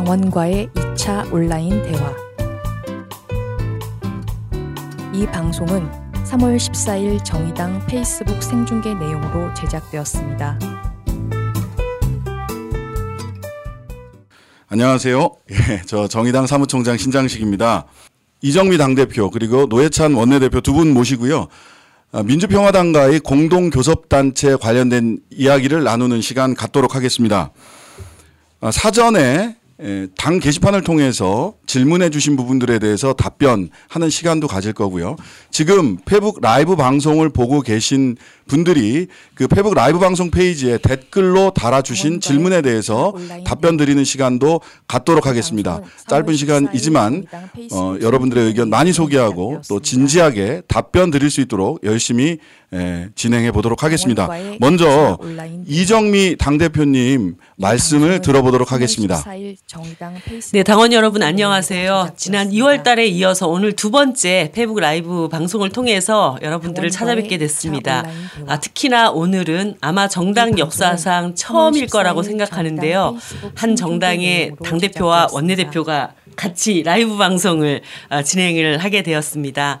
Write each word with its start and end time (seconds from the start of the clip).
당원과의 0.00 0.70
2차 0.72 1.30
온라인 1.30 1.82
대화. 1.82 2.16
이 5.12 5.26
방송은 5.26 5.90
3월 6.24 6.56
14일 6.56 7.22
정의당 7.22 7.86
페이스북 7.86 8.42
생중계 8.42 8.94
내용으로 8.94 9.52
제작되었습니다. 9.52 10.58
안녕하세요. 14.68 15.30
예, 15.52 15.82
저 15.84 16.08
정의당 16.08 16.46
사무총장 16.46 16.96
신장식입니다. 16.96 17.84
이정미 18.40 18.78
당대표 18.78 19.30
그리고 19.30 19.66
노회찬 19.66 20.14
원내대표 20.14 20.62
두 20.62 20.72
분 20.72 20.94
모시고요. 20.94 21.48
아, 22.12 22.22
민주평화당과의 22.22 23.20
공동교섭단체 23.20 24.56
관련된 24.56 25.18
이야기를 25.28 25.84
나누는 25.84 26.22
시간 26.22 26.54
갖도록 26.54 26.94
하겠습니다. 26.94 27.52
아, 28.62 28.70
사전에 28.70 29.20
예, 29.20 29.59
당 30.16 30.38
게시판을 30.38 30.82
통해서 30.82 31.54
질문해 31.66 32.10
주신 32.10 32.36
부분들에 32.36 32.78
대해서 32.78 33.12
답변하는 33.12 34.10
시간도 34.10 34.46
가질 34.46 34.72
거고요. 34.72 35.16
지금 35.50 35.96
페북 36.04 36.40
라이브 36.40 36.76
방송을 36.76 37.30
보고 37.30 37.62
계신 37.62 38.16
분들이 38.50 39.06
그 39.34 39.46
페북 39.46 39.74
라이브 39.74 40.00
방송 40.00 40.30
페이지에 40.32 40.78
댓글로 40.78 41.52
달아주신 41.54 42.20
질문에 42.20 42.62
대해서 42.62 43.14
답변 43.44 43.76
드리는 43.76 44.02
시간도 44.02 44.60
갖도록 44.88 45.26
하겠습니다. 45.26 45.80
짧은 46.08 46.34
시간이지만 46.34 47.26
어, 47.72 47.96
여러분들의 48.00 48.44
의견 48.46 48.68
많이 48.68 48.92
소개하고 48.92 49.60
또 49.68 49.80
진지하게 49.80 50.62
답변 50.66 51.12
드릴 51.12 51.30
수 51.30 51.40
있도록 51.40 51.84
열심히 51.84 52.38
예, 52.72 53.08
진행해 53.16 53.50
보도록 53.50 53.82
하겠습니다. 53.82 54.28
먼저 54.60 55.18
이정미 55.66 56.36
당대표님 56.36 57.34
말씀을 57.56 58.20
들어보도록 58.20 58.70
하겠습니다. 58.70 59.20
네, 60.52 60.62
당원 60.62 60.92
여러분 60.92 61.20
안녕하세요. 61.24 62.10
지난 62.16 62.50
2월 62.50 62.84
달에 62.84 63.06
이어서 63.08 63.48
오늘 63.48 63.72
두 63.72 63.90
번째 63.90 64.52
페북 64.54 64.78
라이브 64.78 65.28
방송을 65.28 65.70
통해서 65.70 66.38
여러분들을 66.42 66.90
찾아뵙게 66.90 67.38
됐습니다. 67.38 68.04
아, 68.46 68.58
특히나 68.60 69.10
오늘은 69.10 69.76
아마 69.80 70.08
정당 70.08 70.58
역사상 70.58 71.34
처음일 71.34 71.86
거라고 71.88 72.22
생각하는데요. 72.22 73.16
한 73.54 73.76
정당의 73.76 74.52
당대표와 74.64 75.28
원내대표가 75.32 76.14
같이 76.36 76.82
라이브 76.82 77.16
방송을 77.16 77.80
어, 78.08 78.22
진행을 78.22 78.78
하게 78.78 79.02
되었습니다. 79.02 79.78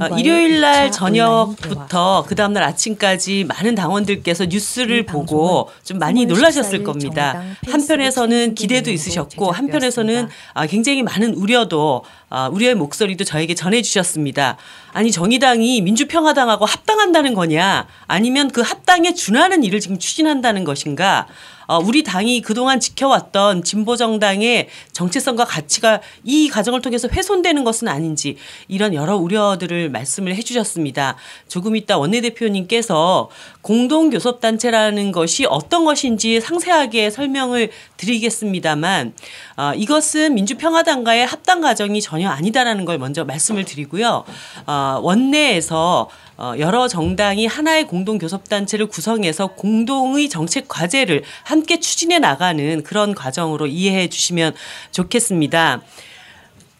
어, 0.00 0.18
일요일 0.18 0.60
날 0.60 0.90
저녁부터 0.90 2.24
그 2.26 2.34
다음 2.34 2.52
날 2.52 2.62
아침까지 2.64 3.44
많은 3.44 3.74
당원들께서 3.74 4.46
뉴스를 4.46 5.06
보고 5.06 5.70
좀 5.84 5.98
많이 5.98 6.26
놀라셨을 6.26 6.84
겁니다. 6.84 7.42
한편에서는 7.66 8.54
기대도 8.54 8.90
있으셨고 8.90 9.50
한편에서는 9.52 10.28
아, 10.54 10.66
굉장히 10.66 11.02
많은 11.02 11.34
우려도 11.34 12.04
아, 12.28 12.48
우려의 12.48 12.76
목소리도 12.76 13.24
저에게 13.24 13.54
전해 13.54 13.82
주셨습니다. 13.82 14.56
아니 14.92 15.10
정의당이 15.10 15.80
민주평화당하고 15.82 16.64
합당한다는 16.64 17.34
거냐 17.34 17.86
아니면 18.06 18.50
그 18.50 18.60
합당에 18.60 19.14
준하는 19.14 19.64
일을 19.64 19.80
지금 19.80 19.98
추진한다는 19.98 20.64
것인가 20.64 21.26
어, 21.59 21.59
우리 21.78 22.02
당이 22.02 22.42
그동안 22.42 22.80
지켜왔던 22.80 23.64
진보 23.64 23.96
정당의 23.96 24.68
정체성과 24.92 25.44
가치가 25.44 26.00
이 26.24 26.48
과정을 26.48 26.80
통해서 26.82 27.08
훼손되는 27.08 27.64
것은 27.64 27.88
아닌지 27.88 28.36
이런 28.68 28.94
여러 28.94 29.16
우려들을 29.16 29.90
말씀을 29.90 30.34
해주셨습니다. 30.34 31.16
조금 31.48 31.76
이따 31.76 31.98
원내대표님께서 31.98 33.30
공동교섭단체라는 33.62 35.12
것이 35.12 35.46
어떤 35.46 35.84
것인지 35.84 36.40
상세하게 36.40 37.10
설명을 37.10 37.70
드리겠습니다만 37.96 39.14
어, 39.56 39.72
이것은 39.76 40.34
민주평화당과의 40.34 41.26
합당 41.26 41.60
과정이 41.60 42.00
전혀 42.00 42.28
아니다라는 42.30 42.84
걸 42.84 42.98
먼저 42.98 43.24
말씀을 43.24 43.64
드리고요. 43.64 44.24
어, 44.66 45.00
원내에서 45.02 46.08
어, 46.40 46.54
여러 46.58 46.88
정당이 46.88 47.46
하나의 47.46 47.86
공동교섭단체를 47.86 48.86
구성해서 48.86 49.48
공동의 49.48 50.30
정책 50.30 50.68
과제를 50.68 51.22
함께 51.60 51.78
추진해 51.78 52.18
나가는 52.18 52.82
그런 52.82 53.14
과정으로 53.14 53.66
이해해 53.66 54.08
주시면 54.08 54.54
좋겠습니다. 54.92 55.82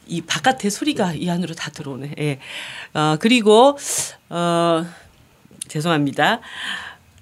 이 0.07 0.23
바깥의 0.23 0.71
소리가 0.71 1.13
이 1.13 1.29
안으로 1.29 1.55
다 1.55 1.71
들어오네. 1.71 2.15
예. 2.19 2.39
어, 2.95 3.17
그리고, 3.21 3.77
어, 4.31 4.87
죄송합니다. 5.69 6.41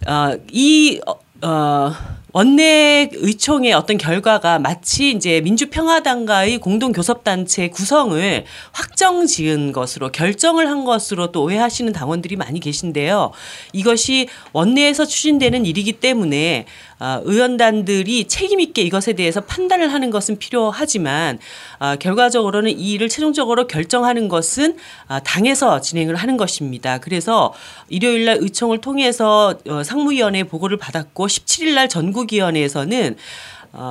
어, 0.07 0.39
이, 0.53 1.01
어, 1.05 1.19
어 1.47 1.93
원내 2.33 3.11
의총의 3.13 3.73
어떤 3.73 3.97
결과가 3.97 4.59
마치 4.59 5.11
이제 5.11 5.41
민주평화당과의 5.41 6.59
공동교섭단체 6.59 7.69
구성을 7.69 8.45
확정 8.71 9.27
지은 9.27 9.73
것으로 9.73 10.13
결정을 10.13 10.69
한 10.69 10.85
것으로 10.85 11.33
또 11.33 11.45
오해하시는 11.45 11.93
당원들이 11.93 12.37
많이 12.37 12.61
계신데요. 12.61 13.33
이것이 13.73 14.29
원내에서 14.53 15.07
추진되는 15.07 15.65
일이기 15.65 15.95
때문에 15.95 16.67
어, 16.67 16.88
의원단들이 17.01 18.27
책임 18.29 18.61
있게 18.61 18.83
이것에 18.83 19.13
대해서 19.13 19.41
판단을 19.41 19.93
하는 19.93 20.11
것은 20.11 20.39
필요하지만 20.39 21.39
어, 21.79 21.97
결과적으로는 21.97 22.79
이 22.79 22.93
일을 22.93 23.09
최종적으로 23.09 23.67
결정하는 23.67 24.29
것은 24.29 24.77
어, 25.09 25.21
당에서 25.21 25.81
진행을 25.81 26.17
하는 26.17 26.37
것입니다. 26.37 26.99
그래서 26.99 27.55
일요일 27.89 28.25
날 28.25 28.39
의총을 28.41 28.79
통해서 28.81 29.59
상무위원회 29.85 30.45
보고를 30.45 30.77
받았고 30.77 31.27
17일 31.27 31.75
날 31.75 31.89
전국위원회에서는 31.89 33.17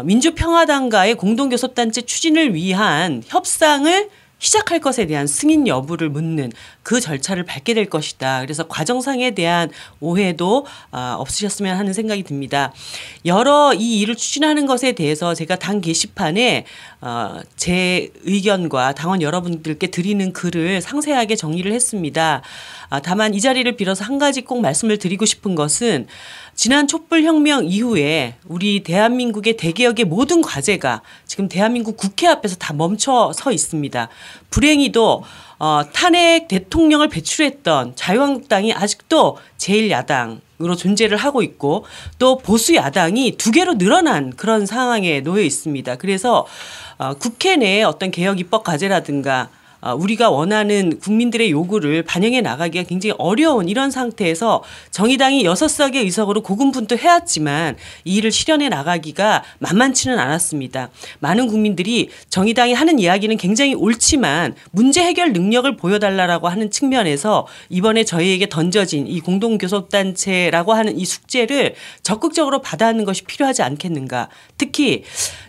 민주평화당과의 0.03 1.16
공동교섭단체 1.16 2.01
추진을 2.01 2.53
위한 2.56 3.24
협상을 3.25 4.09
시작할 4.40 4.80
것에 4.80 5.08
대한 5.08 5.25
승인 5.25 5.68
여부를 5.68 6.09
묻는 6.09 6.52
그 6.84 7.02
절차를 7.02 7.44
밟게 7.44 7.74
될 7.74 7.90
것이다. 7.90 8.42
그래서 8.42 8.68
과정상에 8.68 9.31
대한 9.31 9.70
오해도 10.00 10.66
아, 10.92 11.16
없으셨으면 11.20 11.75
하는 11.78 11.94
생각이 11.94 12.24
듭니다. 12.24 12.72
여러 13.25 13.74
이 13.74 14.00
일을 14.00 14.16
추진하는 14.16 14.66
것에 14.66 14.92
대해서 14.94 15.34
제가 15.34 15.58
당 15.58 15.81
게시판에 15.81 16.66
어, 17.00 17.40
제 17.56 18.12
의견과 18.24 18.94
당원 18.96 19.22
여러분들께 19.22 19.88
드리는 19.88 20.34
글을 20.34 20.81
상세하게 20.81 21.35
정리를 21.35 21.72
했습니다. 21.72 22.41
아, 22.90 23.00
다만 23.02 23.35
이 23.35 23.41
자리를 23.41 23.72
빌어서 23.75 24.03
한 24.03 24.18
가지 24.18 24.41
꼭 24.41 24.62
말씀을 24.62 24.97
드리고 24.97 25.25
싶은 25.25 25.53
것은 25.53 26.07
지난 26.56 26.88
촛불혁명 26.88 27.66
이후에 27.66 28.36
우리 28.46 28.81
대한민국의 28.81 29.57
대개혁의 29.57 30.06
모든 30.06 30.41
과제가 30.41 31.03
지금 31.25 31.47
대한민국 31.50 31.97
국회 31.97 32.28
앞에서 32.28 32.56
다 32.56 32.74
멈춰 32.74 33.31
서 33.34 33.52
있습니다. 33.52 34.09
불행히도 34.50 35.24
어, 35.59 35.81
탄핵 35.94 36.47
대통령을 36.47 37.09
배출했던 37.09 37.96
자유한국당이 37.96 38.74
아직도 38.74 39.38
제1야당 39.57 40.40
으로 40.59 40.75
존재를 40.75 41.18
하고 41.18 41.44
있고 41.44 41.85
또 42.18 42.40
보수 42.40 42.73
야당이 42.73 43.38
두 43.38 43.51
개로 43.51 43.78
늘어난 43.78 44.31
그런 44.31 44.66
상황에 44.66 45.22
놓여 45.22 45.44
있습니다. 45.44 45.97
그래서 45.97 46.47
어, 46.97 47.13
국회 47.13 47.57
내에 47.57 47.84
어떤 47.84 48.09
개혁 48.09 48.40
입법 48.40 48.63
과제라든가 48.63 49.50
어, 49.50 49.56
우리가 49.81 50.29
원하는 50.29 50.99
국민들의 50.99 51.51
요구를 51.51 52.03
반영해 52.03 52.41
나가기가 52.41 52.83
굉장히 52.88 53.13
어려운 53.17 53.69
이런 53.69 53.91
상태에서 53.91 54.63
정의당이 54.91 55.45
여섯 55.45 55.67
석의 55.67 56.03
의석으로 56.03 56.41
고군분투해왔지만 56.41 57.75
이 58.05 58.15
일을 58.15 58.31
실현해 58.31 58.69
나가기가 58.69 59.43
만만치는 59.59 60.17
않았습니다. 60.17 60.89
많은 61.19 61.47
국민들이 61.47 62.09
정의당이 62.29 62.73
하는 62.73 62.99
이야기는 62.99 63.38
굉장히 63.38 63.73
옳지만 63.75 64.55
문제 64.71 65.01
해결 65.01 65.33
능력을 65.33 65.77
보여달라라고 65.77 66.47
하는 66.47 66.71
측면에서 66.71 67.47
이번에 67.69 68.03
저희에게 68.03 68.49
던져진 68.49 69.07
이 69.07 69.19
공동교섭단체라고 69.19 70.73
하는 70.73 70.97
이 70.97 71.05
숙제를 71.05 71.75
적극적으로 72.03 72.62
받아하는 72.62 73.06
것이 73.06 73.23
필요하지 73.23 73.62
않겠는가. 73.62 74.30
특히 74.57 75.03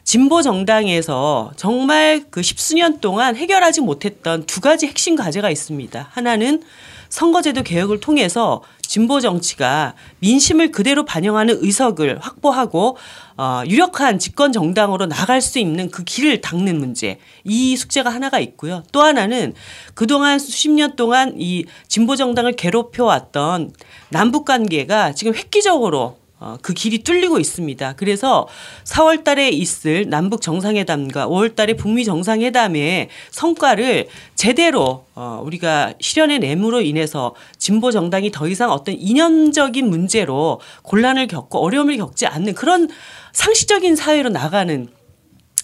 진보 0.09 0.41
정당에서 0.41 1.53
정말 1.57 2.25
그 2.31 2.43
십수년 2.43 2.99
동안 2.99 3.37
해결하지 3.37 3.83
못했던 3.83 4.47
두 4.47 4.63
가지 4.63 4.87
핵심 4.87 5.17
과제가 5.17 5.51
있습니다. 5.51 6.09
하나는 6.11 6.63
선거제도 7.11 7.63
개혁을 7.63 8.01
통해서 8.01 8.63
진보 8.81 9.21
정치가 9.21 9.93
민심을 10.21 10.73
그대로 10.73 11.05
반영하는 11.05 11.59
의석을 11.61 12.21
확보하고 12.21 12.97
어, 13.37 13.63
유력한 13.67 14.19
집권 14.19 14.51
정당으로 14.51 15.05
나갈 15.05 15.43
수 15.43 15.59
있는 15.59 15.91
그 15.91 16.05
길을 16.05 16.41
닦는 16.41 16.79
문제. 16.79 17.19
이 17.45 17.77
숙제가 17.77 18.09
하나가 18.09 18.39
있고요. 18.39 18.85
또 18.93 19.03
하나는 19.03 19.53
그동안 19.93 20.39
수십 20.39 20.71
년 20.71 20.97
동안 20.97 21.35
이 21.37 21.67
진보 21.87 22.17
정당을 22.17 22.53
괴롭혀 22.53 23.05
왔던 23.05 23.75
남북 24.09 24.47
관계가 24.47 25.13
지금 25.13 25.35
획기적으로 25.35 26.18
어, 26.41 26.57
그 26.63 26.73
길이 26.73 27.03
뚫리고 27.03 27.39
있습니다. 27.39 27.95
그래서 27.97 28.47
4월 28.85 29.25
달에 29.25 29.49
있을 29.49 30.09
남북 30.09 30.41
정상회담과 30.41 31.27
5월 31.27 31.57
달에 31.57 31.75
북미 31.75 32.05
정상회담의 32.05 33.09
성과를 33.31 34.09
제대로 34.37 35.05
어, 35.15 35.41
우리가 35.45 35.95
실현해 36.01 36.39
내므로 36.39 36.81
인해서 36.81 37.35
진보 37.57 37.91
정당이 37.91 38.31
더 38.31 38.47
이상 38.47 38.71
어떤 38.71 38.95
이념적인 38.97 39.89
문제로 39.89 40.61
곤란을 40.83 41.27
겪고 41.27 41.59
어려움을 41.59 41.97
겪지 41.97 42.27
않는 42.27 42.55
그런 42.55 42.89
상시적인 43.33 43.97
사회로 43.97 44.31
나가는 44.31 44.89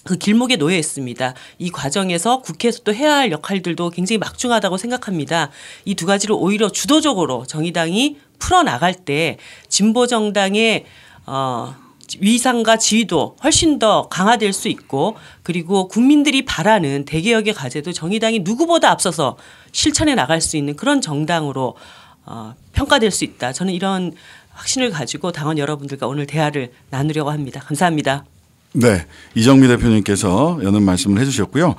그 0.05 0.17
길목에 0.17 0.55
놓여 0.57 0.77
있습니다. 0.77 1.33
이 1.57 1.71
과정에서 1.71 2.41
국회에서 2.41 2.83
또 2.83 2.93
해야 2.93 3.15
할 3.17 3.31
역할들도 3.31 3.89
굉장히 3.89 4.19
막중하다고 4.19 4.77
생각합니다. 4.77 5.49
이 5.83 5.95
두 5.95 6.05
가지를 6.05 6.35
오히려 6.37 6.69
주도적으로 6.69 7.45
정의당이 7.47 8.17
풀어 8.37 8.61
나갈 8.63 8.93
때 8.93 9.37
진보 9.67 10.05
정당의 10.07 10.85
어 11.25 11.73
위상과 12.19 12.77
지위도 12.77 13.37
훨씬 13.43 13.79
더 13.79 14.07
강화될 14.09 14.53
수 14.53 14.67
있고 14.67 15.15
그리고 15.41 15.87
국민들이 15.87 16.45
바라는 16.45 17.05
대개혁의 17.05 17.55
과제도 17.55 17.91
정의당이 17.91 18.39
누구보다 18.39 18.91
앞서서 18.91 19.37
실천해 19.71 20.13
나갈 20.13 20.39
수 20.39 20.55
있는 20.55 20.75
그런 20.75 21.01
정당으로 21.01 21.75
어, 22.27 22.53
평가될 22.73 23.09
수 23.09 23.23
있다. 23.23 23.53
저는 23.53 23.73
이런 23.73 24.13
확신을 24.51 24.91
가지고 24.91 25.31
당원 25.31 25.57
여러분들과 25.57 26.05
오늘 26.05 26.27
대화를 26.27 26.71
나누려고 26.91 27.31
합니다. 27.31 27.59
감사합니다. 27.61 28.25
네, 28.77 29.05
이정미 29.35 29.69
대표님께서 29.69 30.59
여는 30.61 30.83
말씀을 30.83 31.21
해 31.21 31.25
주셨고요. 31.25 31.75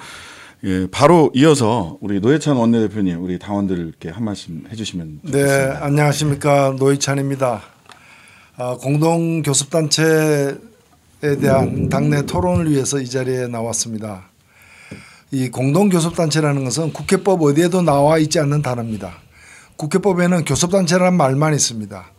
예, 0.65 0.87
바로 0.91 1.31
이어서 1.35 1.99
우리 2.01 2.21
노회찬 2.21 2.57
원내대표님, 2.57 3.23
우리 3.23 3.39
당원들께 3.39 4.09
한 4.09 4.25
말씀 4.25 4.65
해주시면 4.71 5.21
네, 5.25 5.31
좋겠습니다. 5.31 5.75
네, 5.75 5.79
안녕하십니까 5.79 6.75
노회찬입니다. 6.79 7.63
아, 8.57 8.77
공동 8.81 9.43
교섭단체에 9.43 10.57
대한 11.39 11.91
당내 11.91 12.25
토론을 12.25 12.71
위해서 12.71 12.99
이 12.99 13.07
자리에 13.07 13.49
나왔습니다. 13.49 14.31
이 15.31 15.51
공동 15.51 15.91
교섭단체라는 15.91 16.65
것은 16.65 16.95
국회법 16.95 17.43
어디에도 17.43 17.83
나와 17.83 18.17
있지 18.17 18.41
않는 18.41 18.63
단어입니다. 18.63 19.13
국회법에는 19.77 20.47
교섭단체라는 20.47 21.19
말만 21.19 21.53
있습니다. 21.53 22.11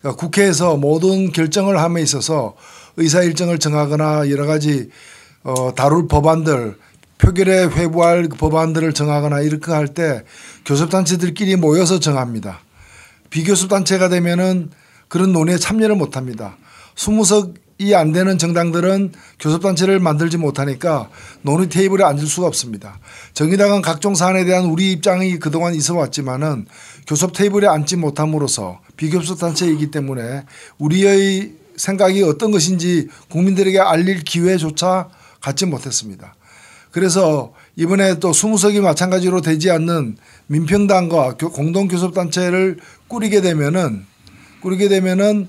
그러니까 0.00 0.20
국회에서 0.20 0.76
모든 0.76 1.30
결정을 1.30 1.78
함에 1.78 2.02
있어서 2.02 2.56
의사 2.96 3.22
일정을 3.22 3.58
정하거나 3.58 4.30
여러 4.30 4.46
가지 4.46 4.90
어, 5.42 5.74
다룰 5.74 6.08
법안들 6.08 6.76
표결에 7.18 7.64
회부할 7.66 8.28
법안들을 8.28 8.92
정하거나 8.92 9.40
이렇게 9.40 9.72
할 9.72 9.88
때 9.88 10.24
교섭단체들끼리 10.66 11.56
모여서 11.56 11.98
정합니다. 12.00 12.60
비교섭단체가 13.30 14.08
되면은 14.08 14.70
그런 15.08 15.32
논의에 15.32 15.58
참여를 15.58 15.96
못 15.96 16.16
합니다. 16.16 16.56
20석이 16.96 17.94
안 17.94 18.12
되는 18.12 18.38
정당들은 18.38 19.12
교섭단체를 19.40 19.98
만들지 20.00 20.36
못하니까 20.38 21.08
논의 21.42 21.68
테이블에 21.68 22.04
앉을 22.04 22.26
수가 22.26 22.46
없습니다. 22.46 22.98
정의당은 23.34 23.82
각종 23.82 24.14
사안에 24.14 24.44
대한 24.44 24.66
우리 24.66 24.92
입장이 24.92 25.38
그동안 25.38 25.74
있어 25.74 25.94
왔지만은 25.96 26.66
교섭 27.06 27.32
테이블에 27.32 27.66
앉지 27.66 27.96
못함으로써 27.96 28.80
비교섭단체이기 28.96 29.90
때문에 29.90 30.44
우리의 30.78 31.63
생각이 31.76 32.22
어떤 32.22 32.50
것인지 32.50 33.08
국민들에게 33.30 33.78
알릴 33.78 34.22
기회조차 34.22 35.08
갖지 35.40 35.66
못했습니다. 35.66 36.34
그래서 36.90 37.52
이번에 37.76 38.20
또 38.20 38.30
20석이 38.30 38.80
마찬가지로 38.80 39.40
되지 39.40 39.70
않는 39.70 40.16
민평당과 40.46 41.34
공동교섭단체를 41.36 42.78
꾸리게 43.08 43.40
되면은 43.40 44.06
꾸리게 44.60 44.88
되면은 44.88 45.48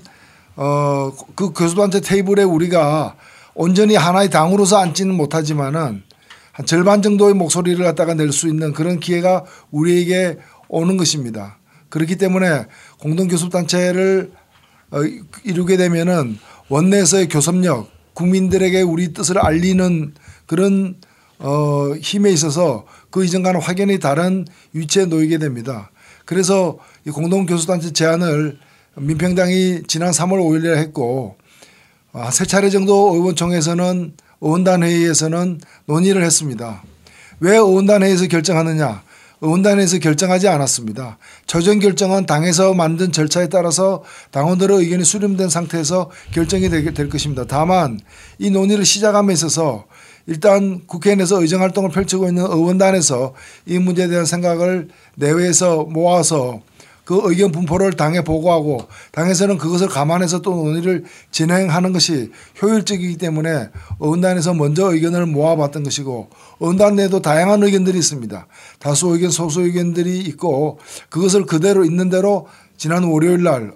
어 0.56 1.12
그 1.34 1.52
교섭단체 1.52 2.00
테이블에 2.00 2.42
우리가 2.42 3.14
온전히 3.54 3.94
하나의 3.94 4.30
당으로서 4.30 4.78
앉지는 4.78 5.14
못하지만은 5.14 6.02
한 6.52 6.66
절반 6.66 7.02
정도의 7.02 7.34
목소리를 7.34 7.82
갖다가 7.84 8.14
낼 8.14 8.32
수 8.32 8.48
있는 8.48 8.72
그런 8.72 8.98
기회가 8.98 9.44
우리에게 9.70 10.38
오는 10.68 10.96
것입니다. 10.96 11.58
그렇기 11.90 12.16
때문에 12.16 12.66
공동교섭단체를 13.00 14.32
어, 14.32 14.45
이루게 15.44 15.76
되면은 15.76 16.38
원내에서의 16.68 17.28
교섭력, 17.28 17.90
국민들에게 18.14 18.82
우리 18.82 19.12
뜻을 19.12 19.38
알리는 19.38 20.14
그런 20.46 20.96
어, 21.38 21.94
힘에 22.00 22.30
있어서 22.30 22.86
그 23.10 23.24
이전과는 23.24 23.60
확연히 23.60 23.98
다른 23.98 24.46
위치에 24.72 25.04
놓이게 25.06 25.38
됩니다. 25.38 25.90
그래서 26.24 26.78
이 27.06 27.10
공동교섭단체 27.10 27.92
제안을 27.92 28.58
민평당이 28.96 29.82
지난 29.86 30.10
3월 30.10 30.40
5일에 30.40 30.76
했고 30.76 31.36
아, 32.12 32.30
세 32.30 32.46
차례 32.46 32.70
정도 32.70 33.14
의원총회에서는 33.14 34.14
의원단 34.40 34.82
회의에서는 34.82 35.60
논의를 35.84 36.24
했습니다. 36.24 36.82
왜 37.40 37.56
의원단 37.56 38.02
회의에서 38.02 38.26
결정하느냐? 38.26 39.02
의원단에서 39.40 39.98
결정하지 39.98 40.48
않았습니다. 40.48 41.18
최종 41.46 41.78
결정은 41.78 42.26
당에서 42.26 42.74
만든 42.74 43.12
절차에 43.12 43.48
따라서 43.48 44.02
당원들의 44.30 44.78
의견이 44.78 45.04
수렴된 45.04 45.48
상태에서 45.48 46.10
결정이 46.32 46.68
될 46.70 47.08
것입니다. 47.08 47.44
다만 47.46 48.00
이 48.38 48.50
논의를 48.50 48.84
시작함에 48.84 49.32
있어서 49.34 49.84
일단 50.26 50.80
국회 50.86 51.14
내에서 51.14 51.40
의정 51.40 51.62
활동을 51.62 51.90
펼치고 51.90 52.28
있는 52.28 52.44
의원단에서 52.44 53.34
이 53.66 53.78
문제에 53.78 54.08
대한 54.08 54.24
생각을 54.24 54.88
내외에서 55.14 55.84
모아서 55.84 56.62
그 57.06 57.20
의견 57.22 57.52
분포를 57.52 57.92
당에 57.92 58.22
보고하고 58.22 58.88
당에서는 59.12 59.58
그것을 59.58 59.86
감안해서 59.86 60.42
또 60.42 60.56
논의를 60.56 61.04
진행하는 61.30 61.92
것이 61.92 62.32
효율적이기 62.60 63.16
때문에 63.16 63.68
의원단에서 64.00 64.54
먼저 64.54 64.92
의견을 64.92 65.24
모아봤던 65.26 65.84
것이고 65.84 66.28
의원단 66.58 66.96
내에도 66.96 67.22
다양한 67.22 67.62
의견들이 67.62 67.96
있습니다. 67.96 68.48
다수 68.80 69.06
의견, 69.10 69.30
소수 69.30 69.60
의견들이 69.60 70.18
있고 70.22 70.80
그것을 71.08 71.46
그대로 71.46 71.84
있는 71.84 72.10
대로 72.10 72.48
지난 72.76 73.04
월요일 73.04 73.44
날 73.44 73.72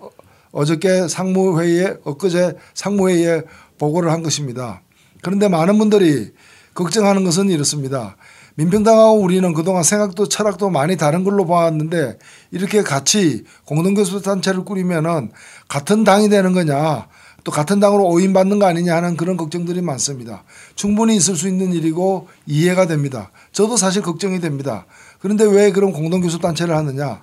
어저께 0.51 1.07
상무회의에 1.07 1.99
엊그제 2.03 2.57
상무회의에 2.75 3.43
보고를 3.79 4.11
한 4.11 4.25
것입니다. 4.25 4.83
그런데 5.23 5.47
많은 5.47 5.79
분들이 5.79 6.33
걱정하는 6.75 7.23
것은 7.23 7.49
이렇습니다. 7.49 8.17
민평당하고 8.57 9.21
우리는 9.21 9.53
그동안 9.55 9.83
생각도 9.83 10.29
철학도 10.29 10.71
많이 10.71 10.97
다른 10.97 11.25
걸로 11.25 11.47
봐왔는데 11.47 12.19
이렇게 12.51 12.83
같이 12.83 13.45
공동교섭단체를 13.65 14.65
꾸리면은 14.65 15.31
같은 15.69 16.05
당이 16.05 16.29
되는 16.29 16.53
거냐 16.53 17.07
또 17.45 17.53
같은 17.53 17.81
당으로 17.81 18.05
오인받는 18.07 18.59
거 18.59 18.67
아니냐 18.67 18.97
하는 18.97 19.17
그런 19.17 19.37
걱정들이 19.37 19.81
많습니다. 19.81 20.45
충분히 20.75 21.17
있을 21.17 21.37
수 21.37 21.49
있는 21.49 21.73
일이고 21.73 22.29
이해가 22.47 22.87
됩니다. 22.87 23.31
저도 23.53 23.77
사실 23.77 24.03
걱정이 24.03 24.41
됩니다. 24.41 24.85
그런데 25.21 25.45
왜 25.45 25.73
그런 25.73 25.93
공동교섭단체를 25.93 26.77
하느냐? 26.77 27.23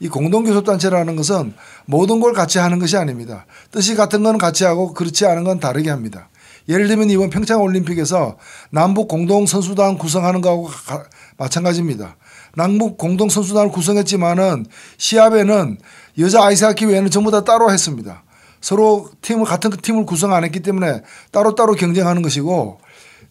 이 0.00 0.08
공동교섭단체라는 0.08 1.14
것은 1.14 1.52
모든 1.84 2.20
걸 2.20 2.32
같이 2.32 2.58
하는 2.58 2.78
것이 2.78 2.96
아닙니다. 2.96 3.44
뜻이 3.70 3.94
같은 3.94 4.22
건 4.22 4.38
같이 4.38 4.64
하고 4.64 4.94
그렇지 4.94 5.26
않은 5.26 5.44
건 5.44 5.60
다르게 5.60 5.90
합니다. 5.90 6.29
예를 6.70 6.86
들면 6.86 7.10
이번 7.10 7.30
평창 7.30 7.60
올림픽에서 7.60 8.38
남북 8.70 9.08
공동 9.08 9.44
선수단 9.44 9.98
구성하는 9.98 10.40
거하고 10.40 10.66
가, 10.66 11.04
마찬가지입니다. 11.36 12.16
남북 12.54 12.96
공동 12.96 13.28
선수단을 13.28 13.72
구성했지만은 13.72 14.66
시합에는 14.96 15.78
여자 16.18 16.44
아이스하키 16.44 16.86
외에는 16.86 17.10
전부 17.10 17.32
다 17.32 17.42
따로 17.42 17.72
했습니다. 17.72 18.22
서로 18.60 19.10
팀을 19.20 19.46
같은 19.46 19.70
팀을 19.70 20.06
구성 20.06 20.32
안 20.32 20.44
했기 20.44 20.60
때문에 20.60 21.02
따로따로 21.32 21.74
경쟁하는 21.74 22.22
것이고 22.22 22.80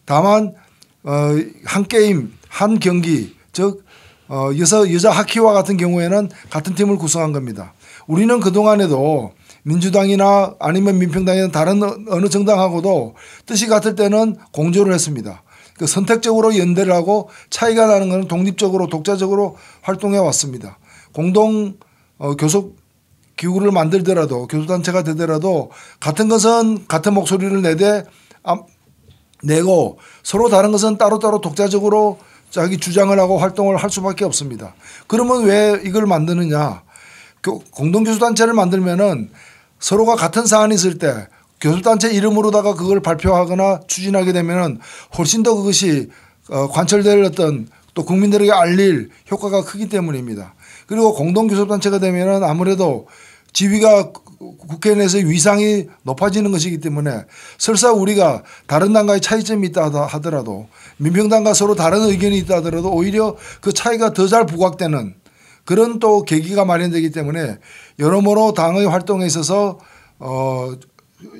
다만 0.04 0.54
어, 1.02 1.30
한 1.64 1.86
게임 1.86 2.34
한 2.48 2.78
경기 2.78 3.36
즉 3.52 3.84
어, 4.28 4.50
여자 4.58 4.92
여자 4.92 5.10
하키와 5.10 5.54
같은 5.54 5.78
경우에는 5.78 6.28
같은 6.50 6.74
팀을 6.74 6.98
구성한 6.98 7.32
겁니다. 7.32 7.72
우리는 8.06 8.38
그 8.40 8.52
동안에도 8.52 9.32
민주당이나 9.62 10.54
아니면 10.58 10.98
민평당이나 10.98 11.50
다른 11.50 11.82
어느 12.08 12.28
정당하고도 12.28 13.14
뜻이 13.46 13.66
같을 13.66 13.94
때는 13.94 14.36
공조를 14.52 14.92
했습니다. 14.92 15.42
그 15.76 15.86
선택적으로 15.86 16.56
연대를 16.56 16.92
하고 16.92 17.30
차이가 17.48 17.86
나는 17.86 18.08
것은 18.08 18.28
독립적으로 18.28 18.88
독자적으로 18.88 19.56
활동해 19.82 20.18
왔습니다. 20.18 20.78
공동 21.12 21.74
어, 22.18 22.36
교섭 22.36 22.74
기구를 23.36 23.72
만들더라도 23.72 24.46
교섭단체가 24.46 25.02
되더라도 25.02 25.70
같은 25.98 26.28
것은 26.28 26.86
같은 26.86 27.14
목소리를 27.14 27.62
내되 27.62 28.04
내고 29.42 29.98
서로 30.22 30.50
다른 30.50 30.72
것은 30.72 30.98
따로따로 30.98 31.40
독자적으로 31.40 32.18
자기 32.50 32.76
주장을 32.76 33.18
하고 33.18 33.38
활동을 33.38 33.76
할 33.76 33.88
수밖에 33.88 34.24
없습니다. 34.26 34.74
그러면 35.06 35.44
왜 35.44 35.80
이걸 35.84 36.04
만드느냐? 36.06 36.82
공동교수단체를 37.70 38.52
만들면은 38.52 39.30
서로가 39.80 40.14
같은 40.14 40.46
사안이 40.46 40.74
있을 40.74 40.98
때 40.98 41.26
교섭단체 41.60 42.10
이름으로다가 42.12 42.74
그걸 42.74 43.00
발표하거나 43.00 43.80
추진하게 43.86 44.32
되면은 44.32 44.78
훨씬 45.18 45.42
더 45.42 45.54
그것이 45.54 46.08
어, 46.48 46.68
관철될 46.68 47.22
어떤 47.24 47.68
또 47.94 48.04
국민들에게 48.04 48.50
알릴 48.52 49.10
효과가 49.30 49.64
크기 49.64 49.88
때문입니다. 49.88 50.54
그리고 50.86 51.14
공동교섭단체가 51.14 51.98
되면은 51.98 52.44
아무래도 52.44 53.08
지위가 53.52 54.12
국회 54.58 54.94
내에서 54.94 55.18
위상이 55.18 55.86
높아지는 56.02 56.50
것이기 56.50 56.78
때문에 56.78 57.24
설사 57.58 57.92
우리가 57.92 58.42
다른 58.66 58.92
당과의 58.92 59.20
차이점이 59.20 59.68
있다 59.68 59.90
하더라도 60.06 60.68
민평당과 60.98 61.52
서로 61.52 61.74
다른 61.74 62.02
의견이 62.02 62.38
있다 62.38 62.56
하더라도 62.56 62.90
오히려 62.90 63.36
그 63.60 63.72
차이가 63.72 64.12
더 64.12 64.28
잘 64.28 64.46
부각되는 64.46 65.19
그런 65.70 66.00
또 66.00 66.24
계기가 66.24 66.64
마련되기 66.64 67.12
때문에 67.12 67.58
여러모로 68.00 68.54
당의 68.54 68.86
활동에 68.86 69.24
있어서 69.24 69.78
어 70.18 70.72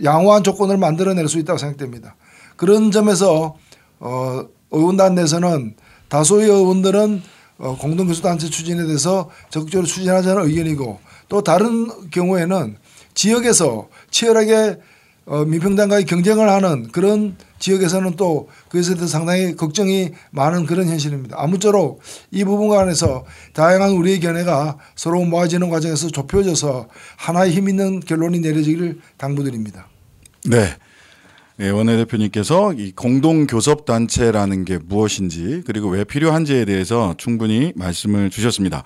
양호한 0.04 0.44
조건을 0.44 0.76
만들어낼 0.76 1.26
수 1.26 1.40
있다고 1.40 1.58
생각됩니다. 1.58 2.14
그런 2.54 2.92
점에서 2.92 3.56
어, 3.98 4.44
의원단 4.70 5.16
내에서는 5.16 5.74
다수의 6.08 6.48
의원들은 6.48 7.22
어, 7.58 7.76
공동교섭단체 7.76 8.50
추진에 8.50 8.86
대해서 8.86 9.30
적극적으로 9.50 9.84
추진하자는 9.84 10.46
의견이고 10.46 11.00
또 11.28 11.42
다른 11.42 11.88
경우에는 12.12 12.76
지역에서 13.14 13.88
치열하게 14.12 14.78
어, 15.30 15.44
민평당과의 15.44 16.06
경쟁을 16.06 16.50
하는 16.50 16.88
그런 16.88 17.36
지역에서는 17.60 18.16
또 18.16 18.48
그것에 18.68 18.94
대해서 18.94 19.06
상당히 19.06 19.54
걱정이 19.54 20.10
많은 20.32 20.66
그런 20.66 20.88
현실입니다. 20.88 21.36
아무쪼록 21.38 22.00
이 22.32 22.42
부분 22.42 22.66
관해서 22.66 23.24
다양한 23.52 23.90
우리의 23.90 24.18
견해가 24.18 24.78
서로 24.96 25.24
모아지는 25.24 25.70
과정에서 25.70 26.08
좁혀져서 26.08 26.88
하나의 27.16 27.52
힘 27.52 27.68
있는 27.68 28.00
결론이 28.00 28.40
내려지기를 28.40 28.98
당부드립니다. 29.18 29.86
네. 30.46 30.74
네, 31.58 31.68
원내대표님께서 31.68 32.72
이 32.72 32.90
공동교섭단체라는 32.90 34.64
게 34.64 34.78
무엇인지 34.78 35.62
그리고 35.64 35.90
왜 35.90 36.02
필요한지에 36.02 36.64
대해서 36.64 37.14
충분히 37.18 37.72
말씀을 37.76 38.30
주셨습니다. 38.30 38.82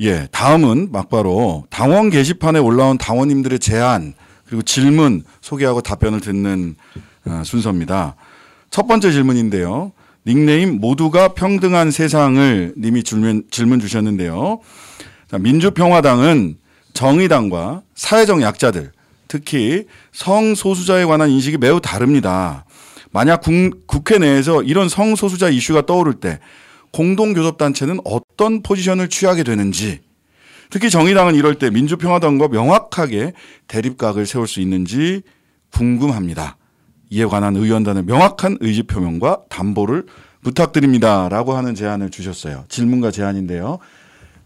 예, 0.00 0.26
다음은 0.32 0.88
막바로 0.90 1.66
당원 1.70 2.10
게시판에 2.10 2.58
올라온 2.58 2.98
당원님들의 2.98 3.60
제안 3.60 4.14
그리고 4.54 4.62
질문 4.62 5.24
소개하고 5.40 5.80
답변을 5.80 6.20
듣는 6.20 6.76
어, 7.26 7.42
순서입니다. 7.44 8.14
첫 8.70 8.86
번째 8.86 9.10
질문인데요. 9.10 9.90
닉네임 10.26 10.80
모두가 10.80 11.34
평등한 11.34 11.90
세상을 11.90 12.74
님이 12.78 13.02
질문, 13.02 13.42
질문 13.50 13.80
주셨는데요. 13.80 14.60
자, 15.28 15.38
민주평화당은 15.38 16.56
정의당과 16.92 17.82
사회적 17.96 18.42
약자들, 18.42 18.92
특히 19.26 19.86
성소수자에 20.12 21.04
관한 21.04 21.30
인식이 21.30 21.58
매우 21.58 21.80
다릅니다. 21.80 22.64
만약 23.10 23.42
국, 23.42 24.12
회 24.12 24.18
내에서 24.18 24.62
이런 24.62 24.88
성소수자 24.88 25.48
이슈가 25.48 25.84
떠오를 25.84 26.14
때 26.14 26.38
공동교섭단체는 26.92 27.98
어떤 28.04 28.62
포지션을 28.62 29.08
취하게 29.08 29.42
되는지 29.42 29.98
특히 30.74 30.90
정의당은 30.90 31.36
이럴 31.36 31.54
때 31.54 31.70
민주평화당과 31.70 32.48
명확하게 32.48 33.32
대립각을 33.68 34.26
세울 34.26 34.48
수 34.48 34.60
있는지 34.60 35.22
궁금합니다. 35.72 36.56
이에 37.10 37.26
관한 37.26 37.54
의원단의 37.54 38.02
명확한 38.02 38.58
의지 38.60 38.82
표명과 38.82 39.42
담보를 39.48 40.06
부탁드립니다라고 40.42 41.52
하는 41.52 41.76
제안을 41.76 42.10
주셨어요. 42.10 42.64
질문과 42.68 43.12
제안인데요. 43.12 43.78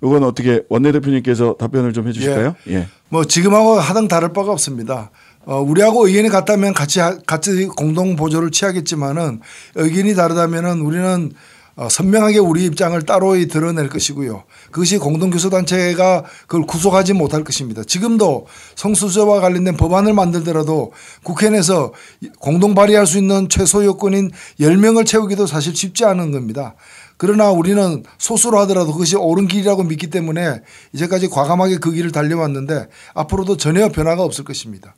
이건 0.05 0.23
어떻게 0.23 0.61
원내대표님께서 0.69 1.57
답변을 1.59 1.95
좀 1.95 2.07
해주실까요? 2.07 2.57
예. 2.69 2.75
예. 2.75 2.89
뭐 3.09 3.25
지금하고 3.25 3.81
하등 3.81 4.07
다를 4.07 4.35
바가 4.35 4.53
없습니다. 4.53 5.11
어, 5.47 5.63
우리하고 5.63 6.09
의견이 6.09 6.29
같다면 6.29 6.75
같이 6.75 7.01
같이 7.27 7.65
공동 7.69 8.17
보조를 8.17 8.51
취하겠지만은 8.51 9.41
의견이 9.77 10.15
다르다면은 10.15 10.83
우리는 10.83 11.33
어, 11.77 11.89
선명하게 11.89 12.39
우리 12.39 12.67
입장을 12.67 13.01
따로 13.03 13.35
드러낼 13.47 13.89
것이고요. 13.89 14.45
그것이 14.71 14.99
공동교섭단체가 14.99 16.25
그걸 16.47 16.67
구속하지 16.67 17.15
못할 17.15 17.45
것입니다. 17.45 17.83
지금도 17.85 18.47
성수저와 18.75 19.41
관련된 19.41 19.77
법안을 19.77 20.13
만들더라도 20.13 20.93
국회 21.23 21.51
내에서 21.51 21.93
공동 22.39 22.75
발의할 22.75 23.07
수 23.07 23.19
있는 23.19 23.49
최소 23.49 23.85
요건인 23.85 24.31
10명을 24.61 25.07
채우기도 25.07 25.47
사실 25.47 25.75
쉽지 25.75 26.05
않은 26.05 26.33
겁니다. 26.33 26.75
그러나 27.17 27.51
우리는 27.51 28.05
소수로 28.19 28.59
하더라도 28.61 28.93
그것이 28.93 29.17
옳은 29.17 29.49
길이라고 29.49 29.83
믿기 29.85 30.09
때문에 30.09 30.61
이제까지 30.93 31.29
과감하게 31.29 31.79
그 31.79 31.91
길을 31.91 32.13
달려왔는데 32.13 32.89
앞으로도 33.15 33.57
전혀 33.57 33.89
변화가 33.89 34.23
없을 34.23 34.45
것입니다. 34.45 34.95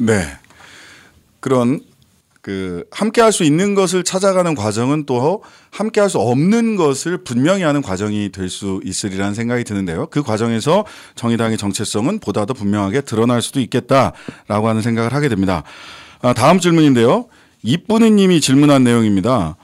네. 0.00 0.26
그런 1.38 1.80
그 2.42 2.84
함께 2.90 3.20
할 3.20 3.32
수 3.32 3.44
있는 3.44 3.74
것을 3.74 4.02
찾아가는 4.02 4.54
과정은 4.54 5.04
또 5.04 5.42
함께 5.70 6.00
할 6.00 6.08
수 6.08 6.18
없는 6.18 6.76
것을 6.76 7.18
분명히 7.18 7.62
하는 7.62 7.82
과정이 7.82 8.32
될 8.32 8.48
수 8.48 8.80
있으리라는 8.84 9.34
생각이 9.34 9.64
드는데요. 9.64 10.06
그 10.10 10.22
과정에서 10.22 10.84
정의당의 11.14 11.58
정체성은 11.58 12.18
보다 12.20 12.46
더 12.46 12.54
분명하게 12.54 13.02
드러날 13.02 13.42
수도 13.42 13.60
있겠다라고 13.60 14.68
하는 14.68 14.82
생각을 14.82 15.12
하게 15.12 15.28
됩니다. 15.28 15.62
아, 16.22 16.32
다음 16.32 16.60
질문인데요. 16.60 17.26
이쁜이 17.62 18.10
님이 18.12 18.40
질문한 18.40 18.84
내용입니다. 18.84 19.56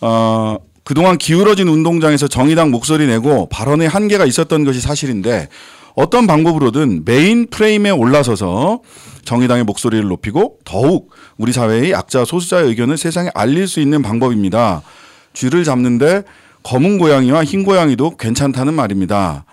어, 0.00 0.56
그동안 0.84 1.18
기울어진 1.18 1.68
운동장에서 1.68 2.26
정의당 2.26 2.70
목소리 2.70 3.06
내고 3.06 3.48
발언의 3.50 3.88
한계가 3.88 4.24
있었던 4.24 4.64
것이 4.64 4.80
사실인데 4.80 5.48
어떤 5.94 6.26
방법으로든 6.26 7.04
메인 7.04 7.46
프레임에 7.48 7.90
올라서서 7.90 8.80
정의당의 9.24 9.64
목소리를 9.64 10.06
높이고 10.08 10.58
더욱 10.64 11.10
우리 11.36 11.52
사회의 11.52 11.92
약자 11.92 12.24
소수자의 12.24 12.68
의견을 12.68 12.96
세상에 12.96 13.30
알릴 13.34 13.68
수 13.68 13.80
있는 13.80 14.02
방법입니다. 14.02 14.82
쥐를 15.32 15.64
잡는데 15.64 16.22
검은 16.62 16.98
고양이와 16.98 17.44
흰 17.44 17.64
고양이도 17.64 18.16
괜찮다는 18.16 18.74
말입니다. 18.74 19.44